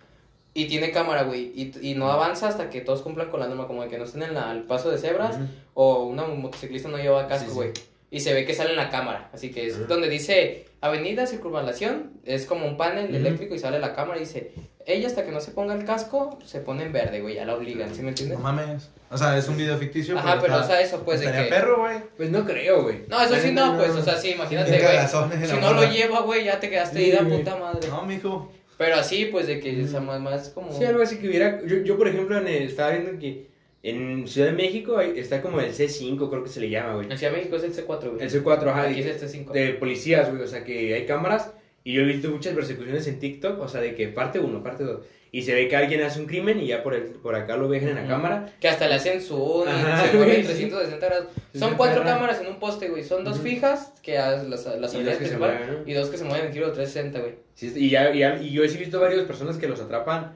[0.54, 3.68] y tiene cámara, güey, y, y no avanza hasta que todos cumplan con la norma,
[3.68, 5.38] como de que no estén en la- el paso de cebras,
[5.74, 7.56] o una motociclista no lleva casco, Sí, sí.
[7.56, 7.72] güey.
[8.14, 9.30] Y se ve que sale en la cámara.
[9.32, 12.12] Así que es donde dice avenida, circunvalación.
[12.26, 14.52] Es como un panel eléctrico y sale la cámara y dice,
[14.86, 17.36] ella hasta que no se ponga el casco, se pone en verde, güey.
[17.36, 18.38] Ya la obligan, ¿sí me entiendes?
[18.38, 18.90] no mames.
[19.10, 20.18] O sea, es un video ficticio.
[20.20, 21.44] Ajá, pero o está- sea, eso pues de que...
[21.44, 22.00] perro, güey.
[22.18, 23.04] Pues no creo, güey.
[23.08, 25.48] No, eso sí no, pues, o sea, sí, imagínate, güey.
[25.48, 27.88] Si no lo lleva, güey, ya te quedaste Sí, ida, puta madre.
[27.88, 28.52] No, mijo.
[28.82, 30.72] Pero así, pues, de que, o sea, más, más como...
[30.76, 31.62] Sí, algo así que hubiera.
[31.68, 33.46] Yo, yo por ejemplo, en el- estaba viendo que
[33.84, 37.08] en Ciudad de México hay- está como el C5, creo que se le llama, güey.
[37.12, 38.24] En Ciudad de México es el C4, güey.
[38.24, 38.82] El C4, ajá.
[38.84, 39.52] Aquí y- es el C5.
[39.52, 41.54] de policías, güey, o sea, que hay cámaras
[41.84, 44.84] y yo he visto muchas persecuciones en TikTok, o sea, de que parte uno, parte
[44.84, 45.02] dos,
[45.34, 47.70] y se ve que alguien hace un crimen y ya por, el, por acá lo
[47.70, 48.54] dejan en la cámara.
[48.60, 51.28] Que hasta le hacen zoom, Ajá, se mueve güey, en 360 grados.
[51.56, 52.16] Son cuatro perra.
[52.16, 53.04] cámaras en un poste, güey.
[53.04, 55.90] Son dos fijas, que las, las Y dos que se mueven, ¿no?
[55.90, 57.36] y dos que se mueven en giro de 360, güey.
[57.56, 60.34] Sí, y, ya, y, ya- y yo he visto varias personas que los atrapan.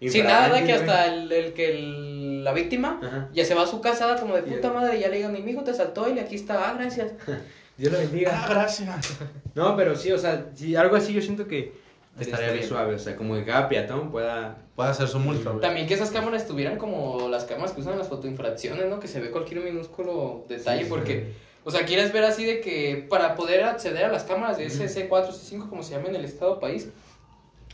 [0.00, 3.00] Sin nada, da que hasta el, el que el- la víctima.
[3.02, 3.28] Ajá.
[3.34, 5.50] ya se va a su casa como de puta madre y ya le digan, mi
[5.50, 7.12] hijo te saltó y aquí está, ah, gracias.
[7.78, 8.32] Dios lo bendiga.
[8.34, 9.18] Ah, gracias.
[9.54, 11.72] No, pero sí, o sea, sí, algo así yo siento que
[12.18, 12.68] Estaría estaría bien.
[12.68, 14.58] suave, o sea, como que cada peatón pueda...
[14.74, 15.60] Puede hacer su multa, güey.
[15.60, 18.98] También que esas cámaras estuvieran como las cámaras que usan las fotoinfracciones, ¿no?
[19.00, 21.24] Que se ve cualquier minúsculo detalle, Sí, porque, sí.
[21.64, 24.86] o sea, quieres ver así de que para poder acceder a las cámaras de ese
[24.86, 26.88] C4, C5, como se llama en el estado o país,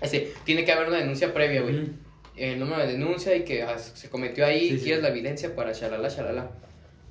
[0.01, 1.91] ese, tiene que haber una denuncia previa, güey.
[2.37, 4.85] El número de denuncia y que ah, se cometió ahí, Sí, sí.
[4.85, 6.51] quieres la evidencia para shalala, shalala.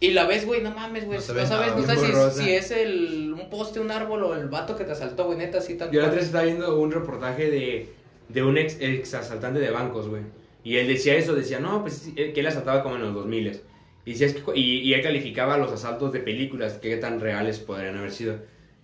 [0.04, 1.18] Y la ves, güey, no mames, güey.
[1.18, 4.24] No No, se sabes, no bien sabes si, si es el, un poste, un árbol
[4.24, 6.44] o el vato que te asaltó, güey, neta, así tal Yo la otra vez estaba
[6.44, 7.90] viendo un reportaje de,
[8.28, 10.24] de un ex, ex asaltante de bancos, güey.
[10.64, 13.62] Y él decía eso, decía, no, pues sí, que él asaltaba como en los 2000
[14.06, 17.22] y, decía, es que, y, y él calificaba los asaltos de películas, que qué tan
[17.22, 18.36] reales podrían haber sido.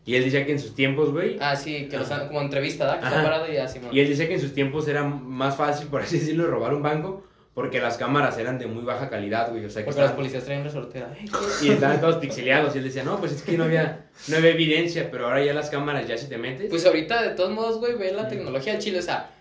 [0.06, 2.86] Y él decía que en sus tiempos, güey, Ah, sí, que los han, como entrevista,
[2.86, 3.00] ¿da?
[3.00, 3.24] Que está Ajá.
[3.24, 3.90] parado y así, man.
[3.94, 6.82] y él decía que en sus tiempos era más fácil, por así decirlo, robar un
[6.82, 7.24] banco,
[7.60, 9.66] porque las cámaras eran de muy baja calidad, güey.
[9.66, 11.14] O sea, que Porque las estaban- policías traen resortera.
[11.62, 12.74] Y estaban todos pixeleados.
[12.74, 15.54] Y él decía, no, pues es que no había, no había evidencia, pero ahora ya
[15.54, 16.70] las cámaras, ya si te metes.
[16.70, 19.32] Pues ahorita, de todos modos, güey, ve la tecnología del chile, o sea,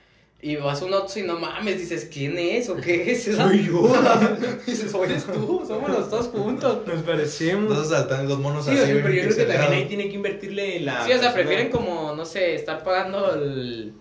[0.42, 3.28] y vas a un otro y no mames, dices, ¿quién es o qué es?
[3.28, 3.44] Esa?
[3.48, 3.92] Soy yo.
[4.66, 6.86] dices, oye, eres tú, somos los dos juntos.
[6.88, 7.68] Nos parecemos.
[7.76, 8.90] Dos asaltantes, dos monos Sí, así.
[8.94, 11.04] pero yo creo que también ahí tiene que invertirle la.
[11.04, 13.92] Sí, o sea, persona- prefieren como, no sé, estar pagando el,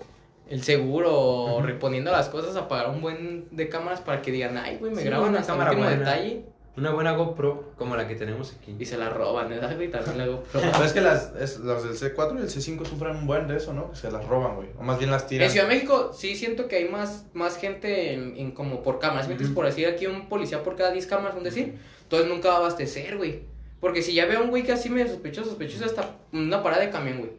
[0.50, 4.58] el seguro o reponiendo las cosas a pagar un buen de cámaras para que digan,
[4.58, 6.12] ay, güey, me Sí, graban una hasta el cámara último buena.
[6.12, 6.42] detalle
[6.78, 8.76] Una buena GoPro, como la que tenemos aquí.
[8.78, 9.90] y se la roban, ¿verdad, güey?
[9.90, 10.62] También la GoPro.
[10.62, 13.58] Pero es que las, es, las del C4 y el C5 sufren un buen de
[13.58, 13.90] eso, ¿no?
[13.90, 14.68] Que se las roban, güey.
[14.78, 15.46] O más bien las tiran.
[15.48, 19.00] En Ciudad de México sí siento que hay más, más gente en, en como por
[19.00, 19.26] cámaras.
[19.26, 19.52] ¿sí me entiendes?
[19.52, 19.56] Ujú.
[19.56, 21.80] Por decir aquí un policía por cada 10 cámaras, un decir.
[22.04, 23.42] Entonces nunca va a abastecer, güey.
[23.80, 26.84] Porque si ya veo a un güey que así me sospechoso, sospechoso hasta una parada
[26.84, 27.32] de camión, güey.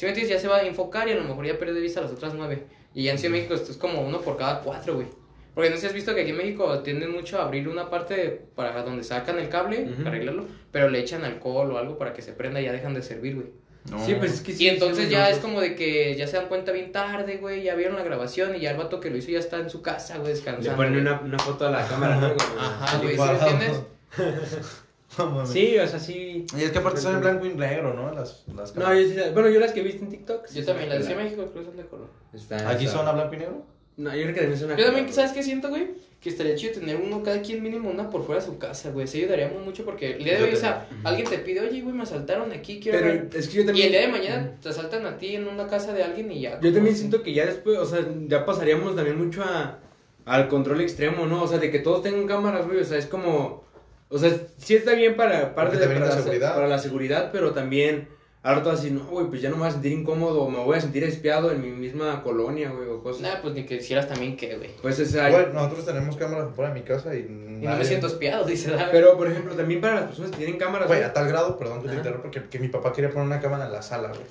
[0.00, 0.34] ¿Sí me entiendes?
[0.34, 2.32] Ya se va a enfocar y a lo mejor ya pierde de vista las otras
[2.32, 2.64] nueve.
[2.94, 5.08] Y ya en Ciudad de México esto es como uno por cada cuatro, güey.
[5.54, 7.90] Porque no sé si has visto que aquí en México tienden mucho a abrir una
[7.90, 12.14] parte para donde sacan el cable, para arreglarlo, pero le echan alcohol o algo para
[12.14, 13.48] que se prenda y ya dejan de servir, güey.
[13.90, 14.02] No.
[14.06, 14.64] Sí, pues es que sí.
[14.64, 17.62] Y entonces sí, ya es como de que ya se dan cuenta bien tarde, güey,
[17.62, 19.82] ya vieron la grabación y ya el vato que lo hizo ya está en su
[19.82, 20.70] casa, güey, descansando.
[20.70, 22.34] Le ponen una, una foto a la cámara, ¿no?
[22.58, 23.82] Ajá, güey, ¿sí me entiendes?
[25.18, 25.50] No mames.
[25.50, 26.46] Sí, o sea, sí.
[26.56, 28.12] Y es que aparte son en blanco y negro, ¿no?
[28.12, 30.46] Las, las No, yo sí, bueno, yo las que he visto en TikTok.
[30.52, 32.08] Yo también, la de México creo que son de color.
[32.32, 33.66] Está- ¿Aquí está- son a blanco y negro?
[33.96, 35.14] No, yo creo que también son a Yo también, color.
[35.16, 35.88] ¿sabes qué siento, güey?
[36.20, 39.06] Que estaría chido tener uno, cada quien mínimo una por fuera de su casa, güey.
[39.06, 41.80] Se ayudaríamos mucho porque el día de Yo hoy, o sea, alguien te pide, oye,
[41.80, 43.30] güey, me asaltaron aquí, quiero Pero ver.
[43.34, 43.86] es que yo Y también.
[43.86, 46.60] el día de mañana te asaltan a ti en una casa de alguien y ya.
[46.60, 49.78] Yo también siento que ya después, o sea, ya pasaríamos también mucho a,
[50.26, 51.42] al control extremo, ¿no?
[51.42, 53.64] O sea, de que todos tengan cámaras, güey, o sea, es como,
[54.10, 56.54] o sea, sí está bien para parte de para, la, seguridad.
[56.54, 58.08] para la seguridad, pero también
[58.42, 60.58] al rato así, no, güey, pues ya no me voy a sentir incómodo, o me
[60.58, 63.20] voy a sentir espiado en mi misma colonia, güey, o cosas.
[63.22, 64.70] Nah, pues ni que hicieras también que, güey.
[64.80, 65.30] Pues es ahí.
[65.32, 67.18] Güey, nosotros tenemos cámaras afuera de mi casa y...
[67.20, 68.86] Y no me siento espiado, dice David.
[68.92, 71.10] Pero, por ejemplo, también para las personas que tienen cámaras, Güey, güey.
[71.10, 73.66] a tal grado, perdón que te interrumpa, porque que mi papá quería poner una cámara
[73.66, 74.22] en la sala, güey.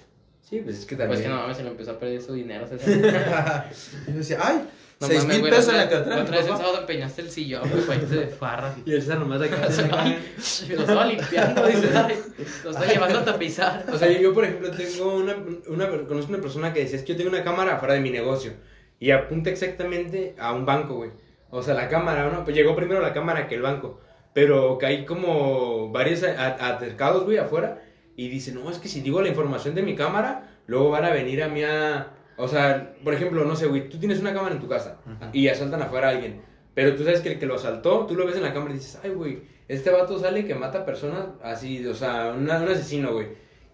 [0.41, 1.21] Sí, pues es que Pues también.
[1.21, 2.67] que no mames, se le empezó a perder su dinero.
[2.67, 2.89] César.
[4.07, 4.67] y yo decía, ay,
[5.01, 6.21] No seis mames, mil güey, pesos en la cartera.
[6.23, 8.75] Otra vez el sábado empeñaste el sillón, güey, para irte de farra.
[8.85, 9.55] Y el César nomás acá.
[10.69, 11.89] Lo estaba limpiando, dice,
[12.65, 13.85] lo está llevando a tapizar.
[13.93, 15.35] O sea, yo, yo, por ejemplo, tengo una,
[15.67, 18.09] una, conozco una persona que decía, es que yo tengo una cámara fuera de mi
[18.11, 18.53] negocio
[18.99, 21.11] y apunta exactamente a un banco, güey.
[21.49, 22.43] O sea, la cámara, ¿no?
[22.43, 24.01] Pues llegó primero la cámara que el banco,
[24.33, 27.81] pero que hay como varios a- a- acercados, güey, afuera
[28.17, 31.11] y dice, no, es que si digo la información de mi cámara, luego van a
[31.11, 32.15] venir a mí a...
[32.39, 34.97] O sea, por ejemplo, no sé, güey, tú tienes una cámara en tu casa
[35.33, 36.41] y asaltan afuera a alguien,
[36.73, 38.77] pero tú sabes que el que lo asaltó, tú lo ves en la cámara y
[38.77, 43.11] dices, ay, güey, este vato sale que mata personas así, o sea, una- un asesino,
[43.13, 43.27] güey.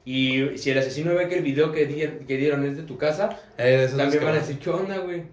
[0.03, 2.97] Y si el asesino ve que el video que, di- que dieron es de tu
[2.97, 5.23] casa, Eh, también van a decir, ¿qué onda, güey?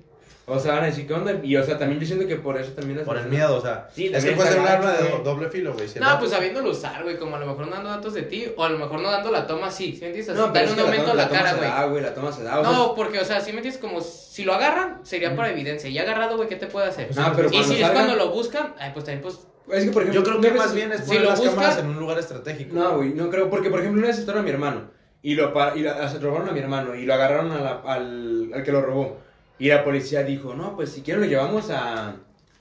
[0.52, 1.32] O sea, van a decir, ¿qué onda?
[1.42, 3.60] Y, o sea, también yo siento que por eso también las Por el miedo, o
[3.60, 3.88] sea.
[3.92, 5.88] Sí, es que puede ser un arma de doble filo, güey.
[5.88, 8.46] Si No, pues sabiéndolo usar, güey, como a lo mejor no dando datos de ti,
[8.56, 10.36] o a lo mejor no dando la toma así, ¿sí me entiendes?
[10.36, 11.68] No, pero es un que la toma- cara, se güey.
[11.68, 12.60] da, güey, la toma se da.
[12.60, 15.50] o sea, No, porque, o sea, si me entiendes, como si lo agarran, sería para
[15.50, 15.88] evidencia.
[15.90, 17.08] Y agarrado, güey, ¿qué te puede hacer?
[17.16, 19.34] Ah, pero y si es cuando lo buscan, ay, pues también, pues.
[19.72, 21.54] es que, por ejemplo, Yo creo que más bien es si poner lo las buscas-
[21.54, 22.74] cámaras en un lugar estratégico.
[22.74, 24.90] No, güey, no creo, porque por ejemplo una vez estaron a mi hermano
[25.22, 25.84] y lo y
[26.20, 29.18] robaron a mi hermano y lo agarraron a la- al, al que lo robó.
[29.58, 32.16] Y la policía dijo, no, pues si quieren lo llevamos a,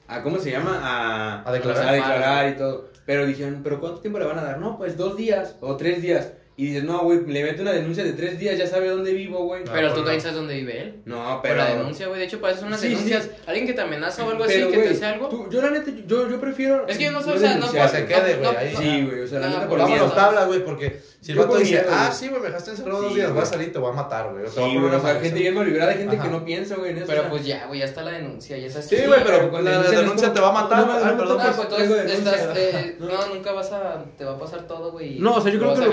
[0.07, 0.79] a ¿cómo se llama?
[0.81, 1.87] A, A declarar.
[1.87, 2.89] A declarar y todo.
[3.05, 4.59] Pero dijeron, ¿pero cuánto tiempo le van a dar?
[4.59, 6.33] No, pues dos días o tres días.
[6.57, 9.45] Y dices, no, güey, le mete una denuncia de tres días, ya sabe dónde vivo,
[9.45, 9.63] güey.
[9.63, 10.05] No, pero pues tú no.
[10.05, 10.95] también sabes dónde vive él.
[11.05, 11.55] No, Pero pero...
[11.55, 12.93] la denuncia, güey, de hecho, para eso son unas Sí, sí.
[12.93, 13.29] denuncias.
[13.47, 15.29] Alguien que te amenaza o algo Pero, así, que te hace algo.
[15.29, 16.85] tú- yo la neta, yo, yo prefiero...
[16.87, 17.89] Es que yo no soy, o sea, no denunciar.
[17.89, 18.75] se quede, güey, ahí.
[18.75, 20.13] Sí, güey, o sea, la neta por por Vámonos miedo.
[20.13, 22.97] tablas, güey, porque si el vato por dice, miedo, ah, sí, güey, me dejaste encerrado
[22.99, 24.43] Sí, dos días, voy a salir y te voy a matar, güey.
[24.45, 26.97] O Sí, a sea, una gente bien malvibrada, hay gente que no piensa, güey, en
[26.97, 27.05] eso.
[27.07, 28.87] Pero pues ya, güey, ya está la denuncia, ya sabes.
[28.87, 30.85] Sí, que- güey, pero con la, denuncia te va a matar.
[31.17, 35.17] perdón, Ah, pues, pues eh, no, nunca vas a, te va a pasar todo, güey.
[35.19, 35.85] No, o sea, yo creo vas que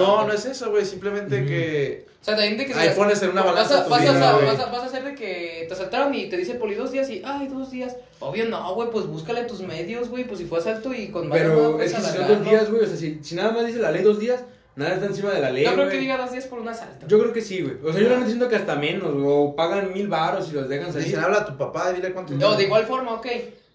[0.00, 2.06] No, no es eso, güey, simplemente que...
[2.20, 4.82] O sea, también de que Ahí pones en una vas balanza vas, vas, a, vas
[4.82, 7.70] a hacer de que te asaltaron y te dice poli dos días y, ay, dos
[7.70, 7.96] días.
[8.18, 11.80] Obvio no, güey, pues búscale tus medios, güey, pues si fue asalto y con Pero
[11.80, 13.92] es que si son dos días, güey, o sea, si, si nada más dice la
[13.92, 14.44] ley dos días,
[14.74, 15.96] nada está encima de la ley, Yo creo güey.
[15.96, 17.06] que diga dos días por un asalto.
[17.06, 17.76] Yo creo que sí, güey.
[17.84, 20.68] O sea, yo realmente siento que hasta menos, güey, o pagan mil baros y los
[20.68, 21.06] dejan salir.
[21.06, 22.34] dicen, habla a tu papá, dile cuánto...
[22.34, 23.26] No, de igual forma, ok.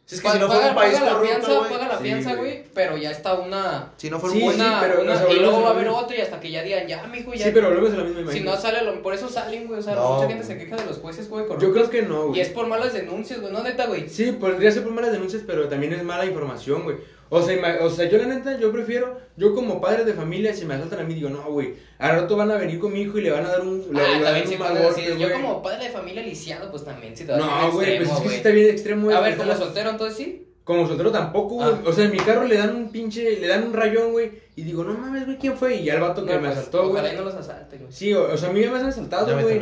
[0.06, 1.72] Si es que si no fuera un país paga la corrupto, fianza, güey.
[1.72, 2.40] paga la Sí, fianza, güey.
[2.52, 3.94] güey, pero ya está una...
[3.96, 4.60] Si no fuera Sí, un buen...
[4.62, 6.40] una, pero, una- o sea, y luego volvemos va a a haber otro y hasta
[6.42, 7.46] que ya digan, ya, mijo, ya.
[7.46, 8.46] Sí, pero volvemos a la misma Si imagen.
[8.46, 10.16] no sale, lo- por eso salen, güey, o sea, No.
[10.16, 11.68] mucha gente se queja de los jueces, güey, corruptos.
[11.70, 12.40] Yo creo que no, güey.
[12.40, 14.10] Y es por malas denuncias, güey, no, neta, güey.
[14.10, 16.98] Sí, podría ser por malas denuncias, pero también es mala información, güey.
[17.36, 20.66] O sea, o sea, yo la neta, yo prefiero, yo como padre de familia, si
[20.66, 23.18] me asaltan a mí, digo, no, güey, al rato van a venir con mi hijo
[23.18, 24.60] y le van a dar un, le, le Ah, van a también dar sí un
[24.60, 27.72] mal golpe, decir, yo como padre de familia lisiado, pues también, si te vas No,
[27.72, 29.18] güey, pues es que sí está bien extremo, güey.
[29.18, 30.48] A ver, como soltero, entonces sí.
[30.64, 31.70] Como soltero tampoco, güey.
[31.72, 31.82] Ah.
[31.88, 34.32] O sea, en mi carro le dan un pinche, le dan un rayón, güey.
[34.56, 35.76] Y digo, no mames, güey, ¿quién fue?
[35.78, 37.18] Y ya el vato que No, me pues, asaltó, Ojalá y güey.
[37.18, 37.92] no los asalte, güey.
[37.92, 39.58] Sí, o, o sea, a mí ya me han asaltado, me güey.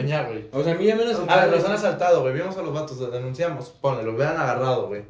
[0.52, 1.42] O sea, a mí ya me han A asaltado.
[1.50, 2.34] ver, los han asaltado, güey.
[2.34, 3.70] Vimos a los vatos, los denunciamos.
[3.70, 5.04] Ponle, los vean agarrado, güey.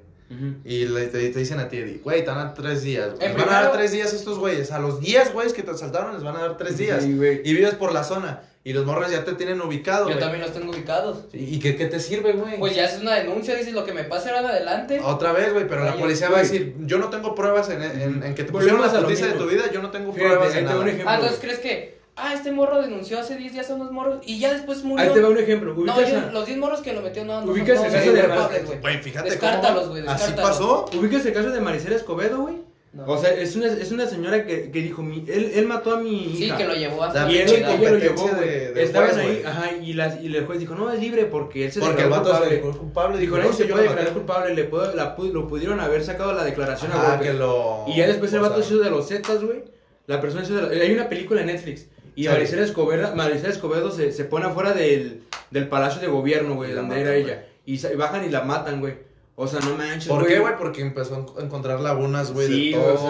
[0.65, 3.15] Y le, te, te dicen a ti, güey, te van a dar tres días.
[3.15, 3.27] güey.
[3.27, 4.71] Les van a dar tres días a estos güeyes.
[4.71, 7.03] A los diez güeyes que te asaltaron les van a dar tres días.
[7.03, 7.41] Sí, güey.
[7.43, 8.43] Y vives por la zona.
[8.63, 10.19] Y los morros ya te tienen ubicado, Yo güey.
[10.19, 11.25] también los tengo ubicados.
[11.33, 12.59] ¿Y qué, qué te sirve, güey?
[12.59, 14.99] Pues ya es una denuncia, dices lo que me pase ahora adelante.
[15.03, 18.23] Otra vez, güey, pero la policía va a decir, yo no tengo pruebas en, en,
[18.23, 20.29] en que te pusieron la a lo noticia de tu vida, yo no tengo Fíjate,
[20.35, 20.85] pruebas ahí en nada.
[20.87, 21.09] ejemplo.
[21.09, 24.39] Ah, entonces crees que, ah, este morro denunció hace 10 días a unos morros y
[24.39, 25.05] ya después murió.
[25.05, 25.73] Ahí te va un ejemplo.
[25.73, 27.91] No, ¿Ubicas, yo- a- los 10 morros que lo metió no, no, Ubicas no, el
[27.91, 28.79] caso de culpables, güey.
[28.79, 30.85] Güey, fíjate Descártalos, cómo güey, así pasó.
[30.97, 32.55] ¿Ubicas el caso de Maricela Escobedo, güey?
[32.93, 33.05] No.
[33.05, 35.97] O sea, es una, es una señora que, que dijo, mi, él, él mató a
[36.01, 36.57] mi Sí, hija.
[36.57, 38.49] que lo llevó a La Y él, lo llevó, güey.
[38.83, 41.71] Estaban juez, ahí, ajá, y, las, y el juez dijo, no, es libre porque él
[41.71, 42.55] se Porque el declaró vato se culpable.
[42.57, 43.17] declaró culpable.
[43.19, 46.43] Dijo, no no, se puede declarar culpable, le puedo, la, lo pudieron haber sacado la
[46.43, 47.27] declaración a Ah, golpe.
[47.27, 47.85] que lo...
[47.87, 49.63] Y ya después el vato se hizo de los Zetas, güey.
[50.07, 51.87] La persona hizo de la- Hay una película en Netflix.
[52.15, 52.29] Y Sí.
[52.29, 56.95] Maricela Escobedo, Maricela Escobedo se, se pone afuera del, del palacio de gobierno, güey, donde
[56.95, 57.23] matan, era güey.
[57.23, 57.45] ella.
[57.65, 58.95] Y bajan y la matan, güey.
[59.35, 60.55] O sea, no manches, ¿Por qué, güey?
[60.57, 63.09] Porque empezó a en- encontrar lagunas, güey, Sí, de todo o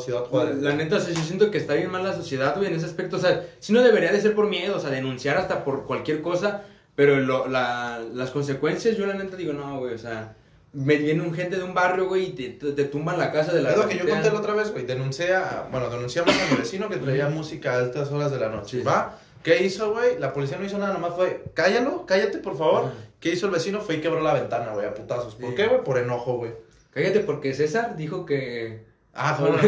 [0.00, 0.56] sea, Ciudad Juárez.
[0.62, 2.86] La neta, o sea, yo siento que está bien mal la sociedad, güey, en ese
[2.86, 3.16] aspecto.
[3.16, 6.22] O sea, si no debería de ser por miedo, o sea, denunciar hasta por cualquier
[6.22, 6.62] cosa.
[6.94, 10.36] Pero lo- la- las consecuencias, yo la neta digo, no, güey, o sea,
[10.74, 13.52] me viene un gente de un barrio, güey, y te, te, te tumban la casa
[13.52, 14.86] de la Es lo que yo conté la otra vez, güey.
[14.86, 18.48] Denuncié a, bueno, denunciamos a mi vecino que traía música a altas horas de la
[18.48, 18.78] noche.
[18.78, 18.82] Sí.
[18.82, 19.18] ¿Va?
[19.42, 20.18] ¿Qué hizo, güey?
[20.18, 22.84] La policía no hizo nada, nomás fue, cállalo, cállate, por favor.
[22.86, 22.94] Ajá.
[23.20, 23.80] ¿Qué hizo el vecino?
[23.80, 25.34] Fue y quebró la ventana, güey, a putazos.
[25.34, 25.56] ¿Por Sí.
[25.56, 25.84] qué, güey?
[25.84, 26.52] Por enojo, güey.
[26.90, 28.84] Cállate, porque César dijo que...
[29.14, 29.58] Ah, bueno.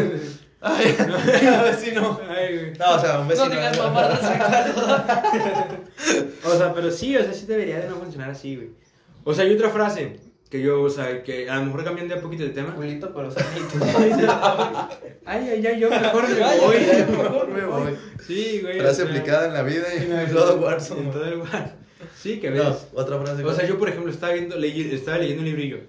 [0.61, 0.95] Ay,
[1.65, 2.19] vecino.
[2.29, 2.73] Ay, güey.
[2.79, 3.47] No, o sea, un vecino.
[3.49, 4.19] No digas mamadas.
[6.43, 8.69] O sea, pero sí, o sea, sí debería de no funcionar así, güey.
[9.23, 10.19] O sea, hay otra frase
[10.49, 12.75] Que yo, o sea, que a lo mejor cambiando un poquito de tema.
[12.75, 13.77] Culito, pero sanito.
[15.25, 16.75] Ay, ay, ay, yo mejor me Ay, voy.
[16.75, 17.93] ay, mejor me voy.
[18.25, 18.79] Sí, güey.
[18.79, 21.01] Frase o sea, aplicada en la vida y en todo Warzone.
[21.01, 21.71] En todo el Warzone.
[22.15, 22.63] Sí, que ves.
[22.63, 23.43] No, otra frase.
[23.43, 25.79] O sea, yo, por ejemplo, estaba, viendo, leí- estaba leyendo un librillo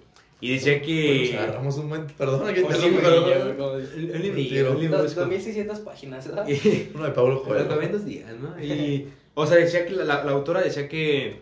[0.41, 1.31] y decía que...
[1.35, 2.07] Nos agarramos un buen.
[2.07, 3.25] Perdona que te librillo,
[3.57, 4.99] pero- Un librillo, un libro.
[4.99, 6.47] Dos- es como- 2600 páginas, ¿verdad?
[6.95, 7.93] Uno de Pablo Lo acabé en Coelho.
[7.93, 8.63] dos días, ¿no?
[8.63, 11.41] Y, o sea, decía que la, la- la autora decía que,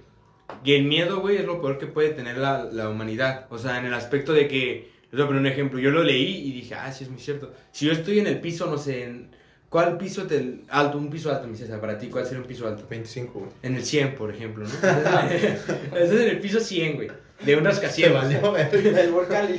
[0.64, 3.46] que el miedo, güey, es lo peor que puede tener la, la humanidad.
[3.50, 6.02] O sea, en el aspecto de que, les voy a poner un ejemplo, yo lo
[6.02, 7.52] leí y dije, ah, sí, es muy cierto.
[7.72, 9.28] Si yo estoy en el piso, no sé, en,
[9.68, 10.98] ¿cuál piso te, alto?
[10.98, 12.84] Un piso alto, mi César, para ti, ¿cuál sería un piso alto?
[12.88, 13.50] 25, güey.
[13.62, 14.70] En el 100, por ejemplo, ¿no?
[15.98, 17.08] Estás en el piso 100, güey,
[17.44, 18.22] de un Se rascacielos.
[18.22, 19.00] valió, verga.
[19.00, 19.54] El güey.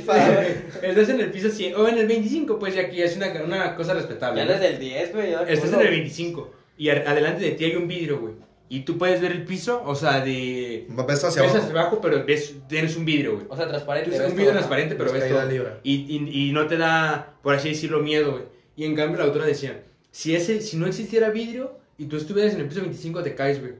[0.82, 3.74] Estás en el piso 100, o en el 25, pues ya que es una, una
[3.76, 4.40] cosa respetable.
[4.40, 4.52] Ya ¿no?
[4.52, 5.32] desde el 10, güey.
[5.48, 8.34] Estás en el 25 y a- adelante de ti hay un vidrio, güey.
[8.68, 10.86] Y tú puedes ver el piso, o sea, de...
[10.88, 11.58] Ves hacia ves abajo.
[11.58, 13.46] hacia abajo, pero ves, tienes un vidrio, güey.
[13.48, 14.10] O sea, transparente.
[14.10, 14.58] Es ves un vidrio todo, ¿no?
[14.58, 15.46] transparente, pero Ves todo.
[15.48, 15.70] libre.
[15.84, 18.44] Y, y, y no te da, por así decirlo, miedo, güey.
[18.76, 22.54] Y en cambio la autora decía, si, ese, si no existiera vidrio y tú estuvieras
[22.54, 23.74] en el piso 25, te caes, güey.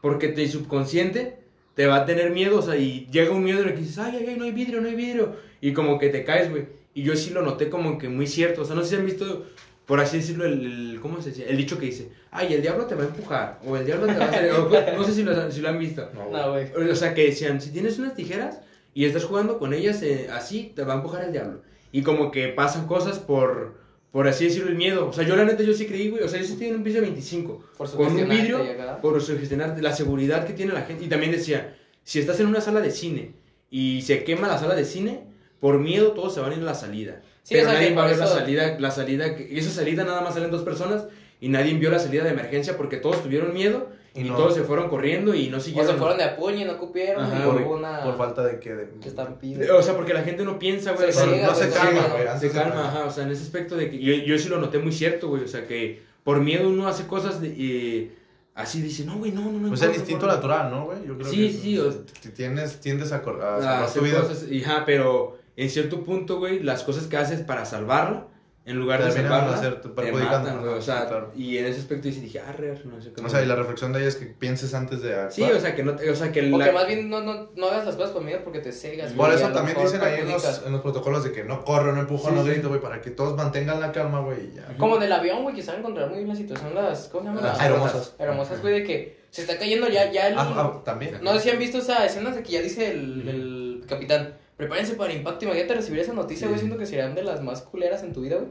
[0.00, 1.38] Porque tu subconsciente
[1.74, 3.98] te va a tener miedo, o sea, y llega un miedo en el que dices,
[3.98, 5.36] ay, ay, ay, no hay vidrio, no hay vidrio.
[5.60, 6.66] Y como que te caes, güey.
[6.94, 8.62] Y yo sí lo noté como que muy cierto.
[8.62, 9.46] O sea, no sé si han visto,
[9.86, 10.64] por así decirlo, el,
[10.94, 11.46] el- ¿cómo se decía?
[11.46, 13.60] El dicho que dice, ay, el diablo te va a empujar.
[13.66, 14.52] O el diablo te va a hacer...
[14.52, 16.08] o, no sé si lo, si lo han visto.
[16.14, 16.66] No, No, güey.
[16.90, 18.60] O sea, que decían, si tienes unas tijeras
[18.94, 21.62] y estás jugando con ellas eh, así, te va a empujar el diablo.
[21.90, 23.74] Y como que pasan cosas por,
[24.12, 25.08] por así decirlo, el miedo.
[25.08, 26.22] O sea, yo la neta, yo sí creí, güey.
[26.22, 27.64] O sea, yo sí estoy en un piso de 25.
[27.76, 28.60] Por con un vidrio,
[29.02, 31.04] por sugestionarte, la seguridad que tiene la gente.
[31.04, 33.34] Y también decía, si estás en una sala de cine
[33.70, 35.24] y se quema la sala de cine,
[35.60, 37.20] por miedo todos se van a ir a la salida.
[37.42, 40.04] Sí, Pero o nadie va a ver la salida, la salida, que- y esa salida
[40.04, 41.06] nada más salen dos personas
[41.40, 44.36] y nadie vio la salida de emergencia porque todos tuvieron miedo y, Y no.
[44.36, 45.90] todos se fueron corriendo y no O siguieron.
[45.90, 47.24] se fueron de a puño y no cupieron.
[47.24, 48.74] Ajá, y Por, hubo una por falta de que.
[48.74, 49.74] De, estampida.
[49.74, 51.10] O sea, porque la gente no piensa, güey.
[51.12, 52.38] Se o sea, ciega, no se calma, sí, güey.
[52.38, 53.04] se calma, ajá.
[53.06, 55.42] O sea, en ese aspecto de que yo, yo sí lo noté muy cierto, güey.
[55.44, 58.12] O sea, que por miedo uno hace cosas de, eh,
[58.54, 59.68] así, dice, no, güey, no, no, no.
[59.70, 60.98] Pues el instinto natural, ¿no, güey?
[61.06, 64.20] Yo creo Sí, que sí, o- t- tienes, tiendes a, a a salvar tu vida.
[64.20, 68.26] cosas, y, ajá, pero en cierto punto, güey, las cosas que haces para salvarla,
[68.64, 70.74] en lugar de salvarla, hacerte- te matan, güey.
[70.74, 71.32] O sea, sí, claro.
[71.34, 73.26] y en ese aspecto sí dije, ah, re, no sé cómo.
[73.26, 75.32] O sea, y la reflexión de ella es que pienses antes de actuar.
[75.32, 76.66] Sí, o sea, que no, o sea, que O la...
[76.66, 79.12] que más bien no, no, no hagas las cosas con miedo porque te cegas.
[79.14, 82.02] Por eso también dicen ahí en los, en los protocolos de que no corro, no
[82.02, 82.50] empujo, Sí, no sí.
[82.50, 84.76] grito, güey, para que todos mantengan la calma, güey, y ya.
[84.78, 87.08] Como en el avión, güey, que saben controlar muy bien la situación las...
[87.08, 87.42] ¿Cómo se llaman?
[87.44, 88.14] Las Las aeromosas.
[88.20, 90.38] Aeromosas, güey, de que se está cayendo ya, ya el...
[90.38, 91.18] Ah, ah, también.
[91.20, 94.94] No sé si han visto esa escena de que ya dice el, el capitán, prepárense
[94.94, 95.44] para impacto.
[95.44, 96.66] Imagínate recibir esa noticia, güey, Sí.
[96.66, 98.48] siento que serían de las más culeras en tu vida, güey.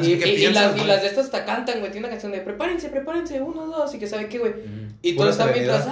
[0.00, 0.14] Y,
[0.52, 1.90] las, y las de estas hasta cantan, güey.
[1.90, 4.52] Tiene una canción de prepárense, prepárense, uno, dos, y que sabe qué, güey.
[4.52, 4.92] Ujú.
[5.02, 5.86] Y todo está mientras,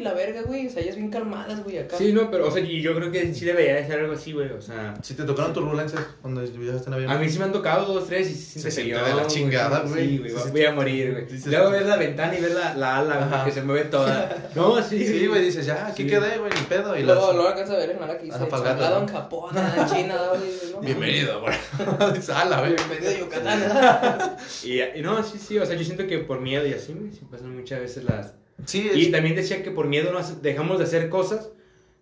[0.00, 0.66] la verga, güey.
[0.66, 1.96] O sea, ellas bien calmadas, güey, acá.
[1.96, 4.32] Sí, no, pero, o sea, y yo creo que sí debería de ser algo así,
[4.32, 4.94] güey, o sea...
[5.02, 7.10] Si te tocaron turbulencias cuando viajaste en avión.
[7.10, 9.80] A mí sí me han tocado dos, tres y se Se siente de la chingada,
[9.80, 10.08] güey.
[10.08, 11.40] Sí, güey, voy a morir, güey.
[11.46, 14.36] Luego ves la ventana y ves la, la ala, que se mueve toda.
[14.54, 15.06] No, sí.
[15.06, 16.08] Sí, güey, dices, ya, aquí Sí.
[16.08, 16.96] quedé, güey, ni pedo.
[16.98, 20.16] Y luego, luego alcanza a ver en la que Falgata, salgado en Japón, en China,
[20.30, 20.84] güey.
[20.84, 21.54] Bienvenido, güey.
[22.14, 22.74] Dices, ala, güey.
[22.74, 24.36] Bienvenido a Yucatán.
[24.64, 27.20] Y, no, sí, sí, o sea, yo siento que por miedo y así, güey, sí
[27.30, 28.34] pasan muchas veces las...
[28.64, 31.50] Sí, Y es- también decía que por miedo no dejamos de hacer cosas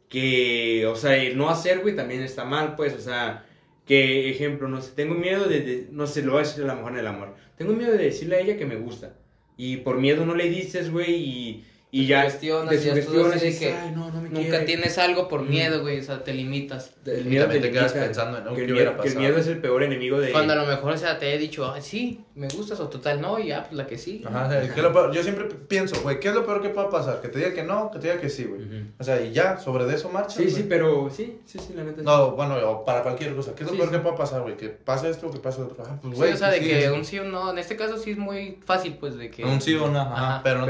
[0.09, 3.45] que, o sea, el no hacer, güey, también está mal, pues, o sea,
[3.85, 6.67] que, ejemplo, no sé, tengo miedo de, de- no sé, lo voy a decir a
[6.69, 9.17] la mujer en el amor, tengo miedo de decirle a ella que me gusta,
[9.57, 13.37] y por miedo no le dices, güey, y, y Te ya sugestionas, te y sugestionas
[13.37, 14.65] y de dices, que "Ay, no, no me Nunca quiere".
[14.65, 15.49] tienes algo por Mm.
[15.49, 16.01] miedo, güey.
[16.01, 16.93] O sea, te limitas.
[17.07, 19.09] El Y miedo también te quedas pensando en, "Oh, que ¿qué el, hubiera miedo, que
[19.09, 20.33] el pasado?" miedo es el peor enemigo de...
[20.33, 23.21] Cuando a lo mejor, o sea, te he dicho, ay, sí, me gustas, o total,
[23.21, 24.23] no, y ya, pues la que sí.
[24.27, 25.13] Ajá, o sea, ¿qué es lo peor?
[25.15, 27.21] Yo siempre pienso, güey, ¿qué es lo peor que pueda pasar?
[27.23, 28.63] Que te diga que no, que te diga que sí, güey.
[28.99, 30.37] O sea, y ya, sobre de eso marcha.
[30.37, 31.99] Sí, sí, pero sí, sí, sí, la neta.
[32.01, 32.05] sí.
[32.05, 33.55] No, bueno, o para cualquier cosa.
[33.55, 33.97] ¿Qué es lo Sí, peor sí.
[33.97, 34.57] que pueda pasar, güey?
[34.57, 35.77] Que pase esto o que pase otro.
[35.87, 36.33] Ah, pues, Sí, güey.
[36.33, 36.89] o sea, de sí, que sí.
[36.89, 39.45] un sí o no, en este caso sí es muy fácil, pues, de que...
[39.45, 40.41] Un sí o no, ajá.
[40.43, 40.67] Pero no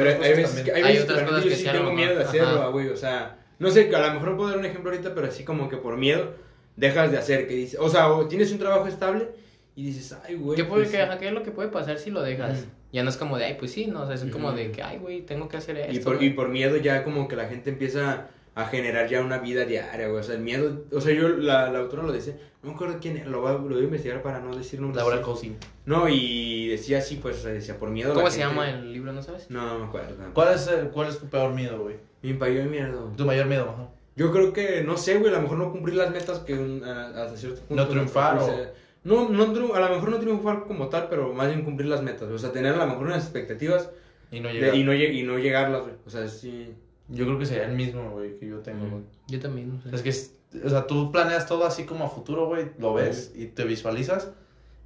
[1.22, 4.06] veces, cosas que, yo sí tengo miedo de hacerlo, güey, o sea, no sé, a
[4.08, 6.34] lo mejor puedo dar un ejemplo ahorita, pero así como que por miedo
[6.76, 9.28] dejas de hacer, que dices, o sea, o tienes un trabajo estable
[9.74, 10.56] y dices, ay, güey.
[10.56, 12.58] ¿Qué, pues, que, ¿Qué es lo que puede pasar si lo dejas?
[12.58, 12.68] Ujú.
[12.92, 14.82] Ya no es como de, ay, pues sí, no, o sea, es como de que,
[14.82, 15.92] ay, güey, tengo que hacer esto.
[15.92, 19.38] y, por, y por miedo ya como que la gente empieza a generar ya una
[19.38, 22.36] vida diaria, güey, o sea, el miedo, o sea, yo, la, la autora lo decía,
[22.62, 24.80] no me acuerdo quién era, lo voy, a, lo voy a investigar para no decir
[24.80, 25.04] nombres.
[25.04, 25.20] Laura.
[25.22, 25.56] Cousin.
[25.84, 28.14] No, y decía así, pues, o sea, decía, por miedo.
[28.14, 29.50] ¿Cómo la se gente- llama el libro, no sabes?
[29.50, 30.16] No, no me acuerdo.
[30.32, 31.96] ¿Cuál es, el- ¿Cuál es tu peor miedo, güey?
[32.22, 32.98] Mi payo de mierda.
[33.16, 33.88] Tu mayor miedo, ajá.
[34.16, 36.82] Yo creo que, no sé, güey, a lo mejor no cumplir las metas que un-
[36.82, 37.82] a- hasta cierto punto.
[37.84, 38.72] No triunfar, o sea,
[39.04, 39.42] No, no,
[39.74, 42.28] a lo mejor no triunfar como tal, pero más bien cumplir las metas.
[42.30, 43.90] O sea, tener a lo mejor unas expectativas
[44.32, 44.74] Y no de- llega.
[44.74, 45.94] y, no, lle- y no llegarlas, güey.
[46.06, 46.74] O sea, sí.
[47.08, 49.02] Yo creo que sería el mismo, güey, que yo tengo, güey.
[49.28, 49.94] Yo también, no sé.
[49.94, 50.32] Es que, es-
[50.64, 54.30] o sea, tú planeas todo así como a futuro, güey, lo ves y te visualizas.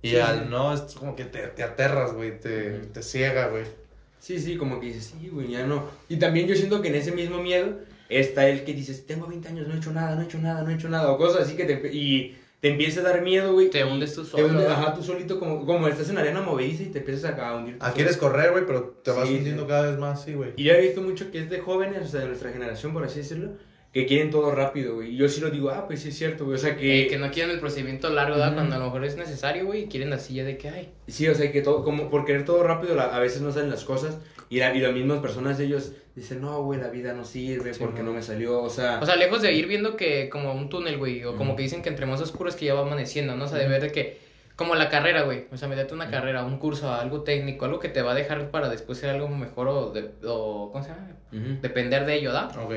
[0.03, 0.45] Y Sí, al sí.
[0.51, 3.65] no, es como que te, te aterras, güey, te, te ciega, güey.
[4.19, 5.85] Sí, sí, como que dices, sí, güey, ya no.
[6.09, 9.49] Y también yo siento que en ese mismo miedo está el que dices, tengo 20
[9.49, 11.43] años, no he hecho nada, no he hecho nada, no he hecho nada, o cosas
[11.43, 13.71] así que te, y te empieza a dar miedo, güey.
[13.71, 14.73] Te hundes tú te solo, hundes, ¿no?
[14.75, 17.77] ajá, tú solito, como, como estás en arena movediza y te empiezas a hundir.
[17.81, 19.69] Ah, quieres correr, güey, pero te vas Sí, hundiendo sí.
[19.69, 20.51] cada vez más, sí, güey.
[20.57, 23.05] Y yo he visto mucho que es de jóvenes, o sea, de nuestra generación, por
[23.05, 23.53] así decirlo,
[23.93, 25.15] que quieren todo rápido, güey.
[25.15, 26.57] Y yo sí lo digo, ah, pues sí es cierto, güey.
[26.57, 27.03] O sea, que...
[27.03, 28.55] Eh, que no quieren el procedimiento largo, ¿verdad?
[28.55, 31.27] Cuando a lo mejor es necesario, güey, y quieren así ya de que, ay, Sí,
[31.29, 33.85] o sea, que todo, como por querer todo rápido, la- a veces no salen las
[33.85, 34.19] cosas.
[34.51, 37.81] Y, la, y las mismas personas, ellos dicen, no, güey, la vida no sirve Sí,
[37.81, 38.07] porque no.
[38.11, 38.61] no me salió.
[38.61, 41.55] O sea, O sea, lejos de ir viendo que como un túnel, güey, o como
[41.57, 43.45] que dicen que entre más oscuro es que ya va amaneciendo, ¿no?
[43.45, 44.19] O sea, de ver de que,
[44.57, 47.89] como la carrera, güey, o sea, métete una carrera, un curso, algo técnico, algo que
[47.89, 51.09] te va a dejar para después ser algo mejor o, de, o ¿cómo se llama?
[51.63, 52.49] Depender de ello, ¿da?
[52.61, 52.75] Ok.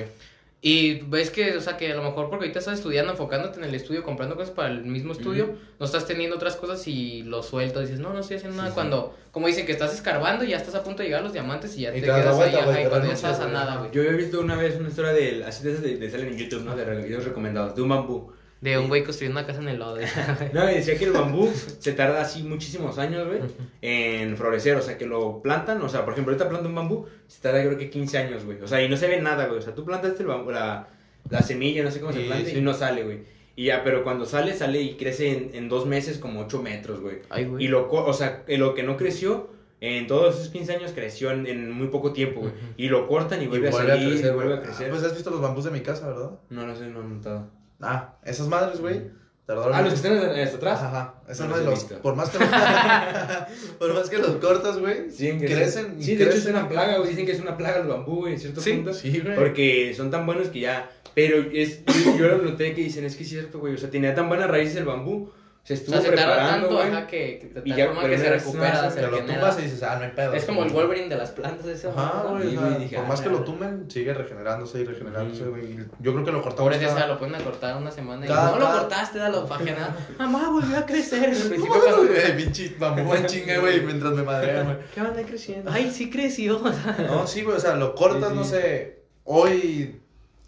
[0.65, 3.65] Y ves que, o sea, que a lo mejor porque ahorita estás estudiando, enfocándote en
[3.65, 7.43] el estudio, comprando cosas para el mismo estudio, no estás teniendo otras cosas y lo
[7.43, 8.69] sueltas, dices, no, no estoy haciendo Sí, nada.
[8.69, 8.73] sí.
[8.73, 11.33] Cuando, como dicen, que estás escarbando y ya estás a punto de llegar a los
[11.33, 13.47] diamantes y ya Y te quedas vuelta, ahí, ajá, y te cuando ya estás a
[13.49, 13.91] nada, güey.
[13.91, 16.37] Yo había visto una vez una historia de, así de, esas de, de salen en
[16.37, 16.77] YouTube, ¿no?
[16.77, 18.31] De videos recomendados, de un bambú.
[18.63, 19.97] De un güey construyendo una casa en el lodo.
[20.53, 23.39] No, y decía que el bambú se tarda así muchísimos años, güey,
[23.81, 24.77] en florecer.
[24.77, 27.59] O sea, que lo plantan, o sea, por ejemplo, ahorita planta un bambú, se tarda
[27.61, 28.61] creo que 15 años, güey.
[28.61, 29.59] O sea, y no se ve nada, güey.
[29.59, 30.87] O sea, tú plantaste el bambú, la,
[31.29, 32.57] la semilla, no sé cómo se planta, sí.
[32.57, 33.19] y no sale, güey.
[33.57, 37.01] Y ya, pero cuando sale, sale y crece en, en dos meses como 8 metros,
[37.01, 37.17] güey.
[37.29, 37.65] Ay, güey.
[37.65, 39.49] Y lo, o sea, lo que no creció,
[39.81, 42.53] en todos esos 15 años creció en, en muy poco tiempo, güey.
[42.77, 44.87] Y lo cortan y Y vuelve, a a salir, crecer, y vuelve a crecer.
[44.87, 46.31] Ah, Pues has visto los bambús de mi casa, ¿verdad?
[46.49, 47.49] No, no sé, no he notado.
[47.83, 49.01] Ah, esas madres, güey.
[49.45, 50.81] Tardaron Ah, los que están hasta atrás.
[50.83, 51.15] Ajá.
[51.27, 52.47] Esas No madres los por más que los,
[53.79, 56.55] por más que los cortas, güey, Siguen crecen y Sí, de hecho es crecen.
[56.55, 57.09] una plaga, güey.
[57.09, 58.93] Dicen que es una plaga el bambú, güey, en cierto Sí, punto.
[58.93, 59.35] sí, güey.
[59.35, 60.89] Porque son tan buenos que ya.
[61.13, 63.73] Pero es, yo, yo lo noté que dicen, es que es cierto, güey.
[63.75, 65.29] O sea, tenía tan buenas raíces el bambú.
[65.65, 66.89] Se O estuvo sea, se tarda preparando, tanto, güey.
[66.93, 69.61] ajá, que, que de Y ya, forma que se recupera, se Que lo tumbas y
[69.61, 70.33] dices, ah, no hay pedo.
[70.33, 71.87] Es como el Wolverine de las plantas, ese.
[71.87, 72.47] Ajá, güey.
[72.47, 75.77] O sea, güey, dije, por ah, más que lo tumben, sigue regenerándose y regenerándose, güey.
[76.01, 76.69] Yo creo que lo cortamos.
[76.73, 79.47] Pobre cada- esa, lo pueden cortar una semana y Cada- no lo cada- cortaste, dalo
[79.47, 79.95] fajenada.
[80.19, 81.23] Mamá, volvió a crecer.
[81.29, 84.77] Al principio cuando- güey, pinche bambú en chinga, güey, mientras me madrean, güey.
[84.93, 85.71] ¿Qué van a creciendo?
[85.71, 86.61] Ay, sí creció.
[86.61, 86.97] o sea.
[87.07, 90.01] No, sí, güey, o sea, lo cortas, no sé, hoy,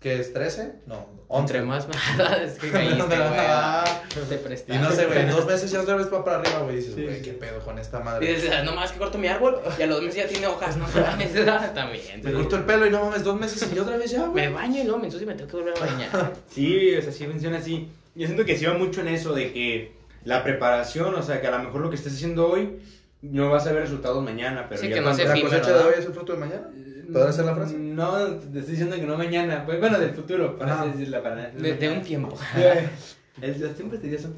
[0.05, 0.35] ¿qué es?
[0.35, 0.71] ¿13?
[0.85, 1.41] No, 11.
[1.57, 1.87] Entre más
[2.45, 3.17] es que caíste, güey.
[3.39, 3.83] Ah,
[4.29, 4.75] Te prestaste.
[4.75, 6.93] Y no sé, güey, dos meses ya otra vez va para arriba, güey, y dices,
[6.93, 7.21] Sí, güey, sí.
[7.23, 8.27] qué pedo con esta Y madre.
[8.35, 10.77] dices, "Ah, no más que corto mi árbol y a los meses ya tiene hojas,
[10.77, 11.33] no mames,
[11.73, 12.21] también.
[12.23, 14.45] Me corto el pelo y no mames, dos meses y otra vez ya, güey.
[14.47, 16.33] Me baño y luego me ensucio y me tengo que volver a bañar.
[16.51, 17.89] Sí, o sea, sí funciona así.
[18.13, 19.93] Yo siento que sí va mucho en eso de que
[20.23, 22.79] la preparación, o sea, que a lo mejor lo que estés haciendo hoy
[23.23, 25.77] no vas a ver resultados mañana, pero Sí, ya que no cuando- se ¿La cosecha
[25.77, 26.69] de hoy es el fruto de mañana?
[27.11, 27.77] ¿Podrás hacer la frase?
[27.77, 29.65] No, te estoy diciendo que no mañana.
[29.65, 31.21] Pues bueno, del futuro, para así decirla.
[31.21, 31.49] Para...
[31.49, 32.37] De, de un tiempo.
[33.41, 34.35] El, los tiempos de Dios son.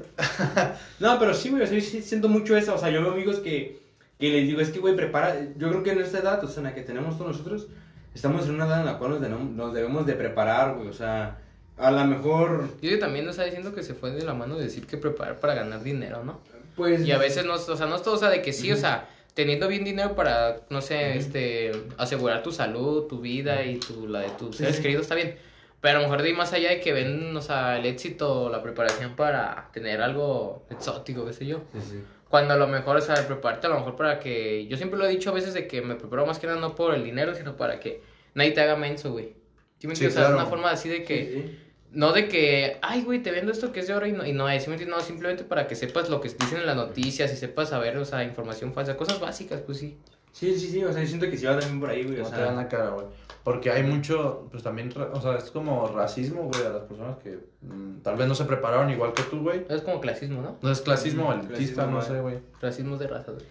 [0.98, 2.74] No, pero sí, güey, yo sí siento mucho eso.
[2.74, 3.80] O sea, yo veo amigos que,
[4.18, 5.36] que les digo, es que, güey, prepara.
[5.56, 7.68] Yo creo que en esta edad, o sea, en la que tenemos todos nosotros,
[8.14, 10.88] estamos en una edad en la cual nos debemos, nos debemos de preparar, güey.
[10.88, 11.38] O sea,
[11.76, 14.64] a lo mejor, Yo también nos está diciendo que se fue de la mano de
[14.64, 16.40] decir que preparar para ganar dinero, ¿no?
[16.74, 17.06] pues.
[17.06, 18.76] Y a veces no, o sea, no es todo, o sea, de que sí, o
[18.76, 19.08] sea,
[19.38, 21.18] teniendo bien dinero para, no sé, Ujú.
[21.20, 24.82] este, asegurar tu salud, tu vida y tu, la de tus seres sí.
[24.82, 25.36] queridos está bien.
[25.80, 28.50] Pero a lo mejor de ir más allá de que ven, o sea, el éxito,
[28.50, 31.60] la preparación para tener algo exótico, qué sé yo.
[31.72, 32.02] Sí, sí.
[32.28, 34.66] Cuando a lo mejor, o sea, prepararte a lo mejor para que...
[34.66, 36.74] Yo siempre lo he dicho a veces de que me preparo más que nada no
[36.74, 38.02] por el dinero, sino para que
[38.34, 39.36] nadie te haga menso, güey.
[39.78, 40.16] ¿Sí me entiendes?
[40.16, 40.42] O sea, es claro.
[40.42, 41.67] una forma así de que...
[41.92, 44.32] No de que, ay, güey, te vendo esto que es de oro y no, y
[44.32, 47.96] no es, simplemente para que sepas lo que dicen en las noticias y sepas saber,
[47.96, 49.98] o sea, información falsa, cosas básicas, pues sí.
[50.32, 52.20] Sí, sí, sí, o sea, yo siento que sí va también por ahí, güey.
[52.20, 53.06] O No te dan sea, la cara, güey.
[53.42, 57.38] Porque hay mucho, pues también, o sea, es como racismo, güey, a las personas que
[57.62, 59.64] mm, tal vez no se prepararon igual que tú, güey.
[59.70, 60.58] Es como clasismo, ¿no?
[60.60, 62.38] No es clasismo, elitista, clasismo, no sé, güey.
[62.60, 63.46] Racismo de raza, güey.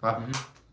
[0.00, 0.18] Ah,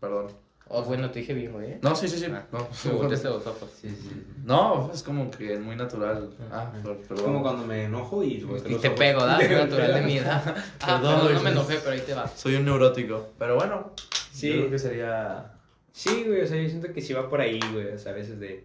[0.00, 0.28] perdón.
[0.72, 1.72] Oh, bueno, te dije bien, güey.
[1.72, 1.78] ¿eh?
[1.82, 2.26] No, sí, sí, sí.
[2.32, 3.68] Ah, No, Me volteaste los ojos.
[3.80, 4.22] sí, sí, sí.
[4.44, 6.30] no, es como que muy natural.
[6.52, 7.24] Ah, Es perdón.
[7.24, 9.36] como cuando me enojo y, Y te pego, ¿da?
[9.40, 10.42] Es natural de mi edad.
[10.46, 10.54] Ah,
[11.00, 12.28] Perdón, perdón, no me enojé, pero ahí te va.
[12.28, 13.30] Soy un neurótico.
[13.36, 13.90] Pero bueno,
[14.32, 14.48] Sí.
[14.48, 15.52] yo creo que sería...
[15.92, 18.14] Sí, güey, o sea, yo siento que sí va por ahí, güey, o sea, a
[18.14, 18.64] veces de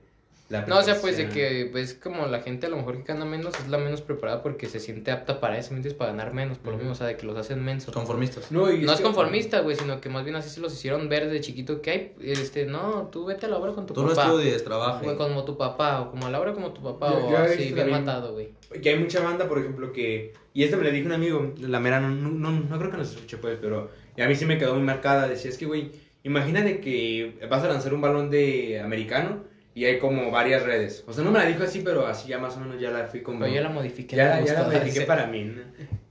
[0.50, 3.14] la No, o sea, pues de que, pues como la gente a lo mejor que
[3.14, 5.98] gana menos es la menos preparada porque se siente apta para eso, ¿me entiendes?
[5.98, 7.94] Para ganar menos, por lo mismo, o sea, de que los hacen mensos.
[7.94, 8.52] Conformistas.
[8.52, 11.30] No, y No es conformista, güey, sino que más bien así se los hicieron ver
[11.30, 14.10] de chiquito que hay, este, no, tú vete a la obra con tu Tú no
[14.10, 14.26] papá.
[14.26, 15.02] estudies, trabaja.
[15.02, 17.38] Güey, como tu papá, o como a la obra como tu papá, Yo- o yo
[17.40, 18.50] así, bien matado, güey.
[18.84, 20.34] Que hay mucha banda, por ejemplo, que...
[20.54, 22.98] Y esto me lo dijo un amigo, la mera, no, no, no, no creo que
[22.98, 25.28] nos escuche, pues, pero y a mí sí me quedó muy marcada.
[25.28, 25.92] Decía, es que, güey,
[26.24, 29.44] imagínate que vas a lanzar un balón de americano
[29.76, 31.04] y hay como varias redes.
[31.06, 33.06] O sea, no me la dijo así, pero así ya más o menos ya la
[33.06, 33.42] fui como...
[33.42, 34.16] Pero yo la modifiqué.
[34.16, 35.44] Ya, ya la modifiqué para mí.
[35.44, 35.62] ¿no?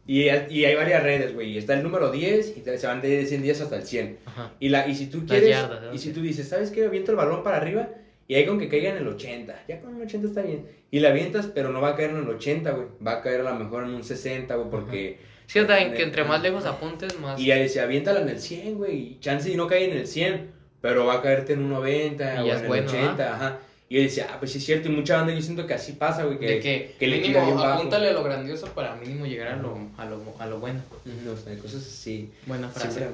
[0.07, 1.53] Y, y hay varias redes, güey.
[1.53, 4.19] y Está el número 10 y se van de 100 días hasta el 100.
[4.27, 4.53] Ajá.
[4.61, 6.85] Y, la, y si tú quieres, yardas, y si tú dices, ¿sabes qué?
[6.85, 7.89] Aviento el balón para arriba
[8.29, 9.65] y hay con que caiga en el 80.
[9.67, 10.67] Ya con el 80 está bien.
[10.91, 12.87] Y la avientas, pero no va a caer en el 80, güey.
[13.05, 15.19] Va a caer a lo mejor en un 60, güey, porque...
[15.47, 17.39] Sí, o sea, que entre más lejos apuntes, más.
[17.41, 18.97] Y ya dice, aviéntala en el 100, güey.
[18.97, 20.51] Y chance y no cae en el 100,
[20.85, 23.59] pero va a caerte en un 90 Y o en el bueno, 80, ajá.
[23.89, 24.91] Y yo decía, ah, pues sí es cierto.
[24.91, 26.39] Y mucha banda yo siento que así pasa, güey.
[26.39, 27.64] Que, de que, que le mínimo bajo.
[27.64, 30.82] apúntale a lo grandioso para mínimo llegar a lo, a lo, a lo bueno.
[31.07, 32.30] Ujú, O sea, cosas así.
[32.45, 33.09] Buena frase.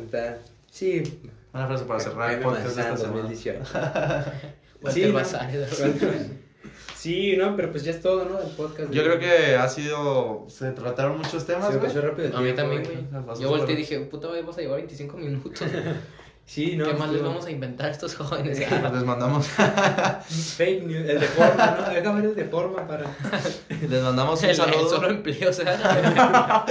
[0.68, 1.20] Sí.
[1.52, 3.22] Una frase para cerrar el podcast de esta Manzano, semana.
[3.28, 3.60] 2018.
[4.82, 6.34] Walter ¿no?
[6.96, 8.40] Sí, no, pero pues ya es todo, ¿no?
[8.40, 8.90] El podcast.
[8.90, 10.44] Yo creo que ha sido.
[10.48, 13.40] Se trataron muchos temas, se pasó rápido A mí también, güey.
[13.40, 15.62] Yo volteé y dije, puta, vas a llevar 25 minutos.
[16.50, 16.84] Sí, no.
[16.84, 18.58] ¿Qué más les vamos a inventar a estos jóvenes?
[18.92, 19.46] Les mandamos,
[20.56, 21.94] Fake news, el de forma, ¿no?
[21.94, 23.04] Déjame ver el de forma para.
[23.88, 24.90] les mandamos un El, el saludo.
[24.90, 26.66] solo empleo, o sea.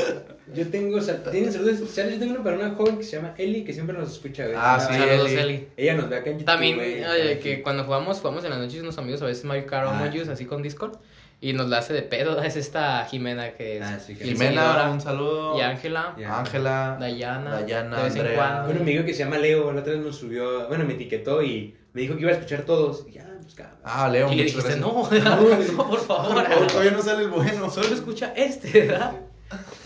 [0.54, 1.00] Yo tengo,
[1.32, 2.16] tienen saludos especiales.
[2.16, 4.58] Yo tengo uno para una joven que se llama Eli, que siempre nos escucha, güey.
[4.60, 5.40] Ah, sí, Saludos, Eli.
[5.40, 5.68] Eli.
[5.78, 6.46] Ella nos ve acá en YouTube.
[6.46, 9.88] También, oye, que cuando jugamos, jugamos en las noches unos amigos, a veces Mario Kart
[9.88, 10.12] o Ah.
[10.34, 10.98] Así con Discord.
[11.42, 13.84] Y nos la hace de pedo, es esta Jimena que es.
[13.84, 15.58] Ah, sí, que- Jimena, un saludo.
[15.58, 16.14] Y Ángela.
[16.30, 16.98] Ángela.
[17.00, 18.72] Dayana, Dayana, de vez en cuando.
[18.72, 21.76] Un amigo que se llama Leo, la otra vez nos subió, bueno, me etiquetó y
[21.94, 23.06] me dijo que iba a escuchar todos.
[23.08, 23.78] Y ya, pues cabrón.
[23.84, 24.32] Ah, Leo.
[24.32, 24.80] Y le dijiste, gracias.
[24.80, 25.10] no,
[25.78, 26.44] no, por favor.
[26.68, 27.70] Todavía no sale el bueno.
[27.72, 29.14] Solo escucha este, ¿verdad?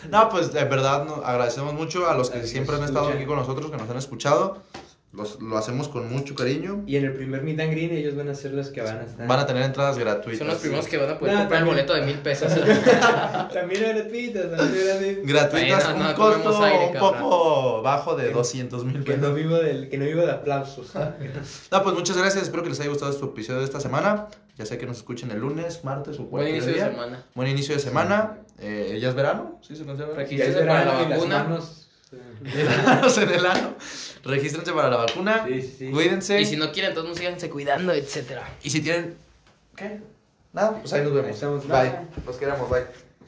[0.10, 3.38] No, pues de verdad no, agradecemos mucho a los que siempre han estado aquí con
[3.38, 4.62] nosotros, que nos han escuchado.
[5.14, 6.84] Los- lo hacemos con mucho cariño.
[6.88, 9.04] Y en el primer Meet and Greet ellos van a ser los que van a
[9.04, 9.28] estar.
[9.28, 10.40] Van a tener entradas gratuitas.
[10.40, 12.52] Son los primeros que van a poder No, comprar el boleto de mil pesos.
[13.54, 15.84] También gratuitas, también gratuitas.
[15.86, 19.36] Bueno, un no costo aire, un poco bajo de 200 mil Que no pesos.
[19.36, 20.92] vivo del, que no vivo de aplausos.
[21.72, 22.44] No, pues muchas gracias.
[22.46, 24.28] Espero que les haya gustado este episodio de esta semana.
[24.58, 26.90] Ya sé que nos escuchen el lunes, martes o Buen cualquier inicio de día.
[26.92, 27.24] semana.
[27.36, 28.38] Buen inicio de semana.
[28.60, 29.60] Eh, ¿Ya es verano?
[29.62, 30.12] ¿Sí se considera?
[30.14, 31.44] Es Regístrense para verano la y las vacuna.
[31.44, 31.80] manos.
[32.42, 33.74] Veranos en el ano.
[34.24, 35.46] Regístrense para la vacuna.
[35.48, 35.92] Sí, sí, sí.
[35.92, 36.40] Cuídense.
[36.42, 38.50] Y si no quieren, entonces síganse cuidando, etcétera.
[38.64, 39.16] Y si tienen.
[39.76, 40.00] ¿Qué?
[40.54, 41.28] Nada, pues ahí nos vemos.
[41.28, 41.68] Ahí estamos.
[41.68, 41.92] Bye.
[42.26, 42.86] Los queremos, bye.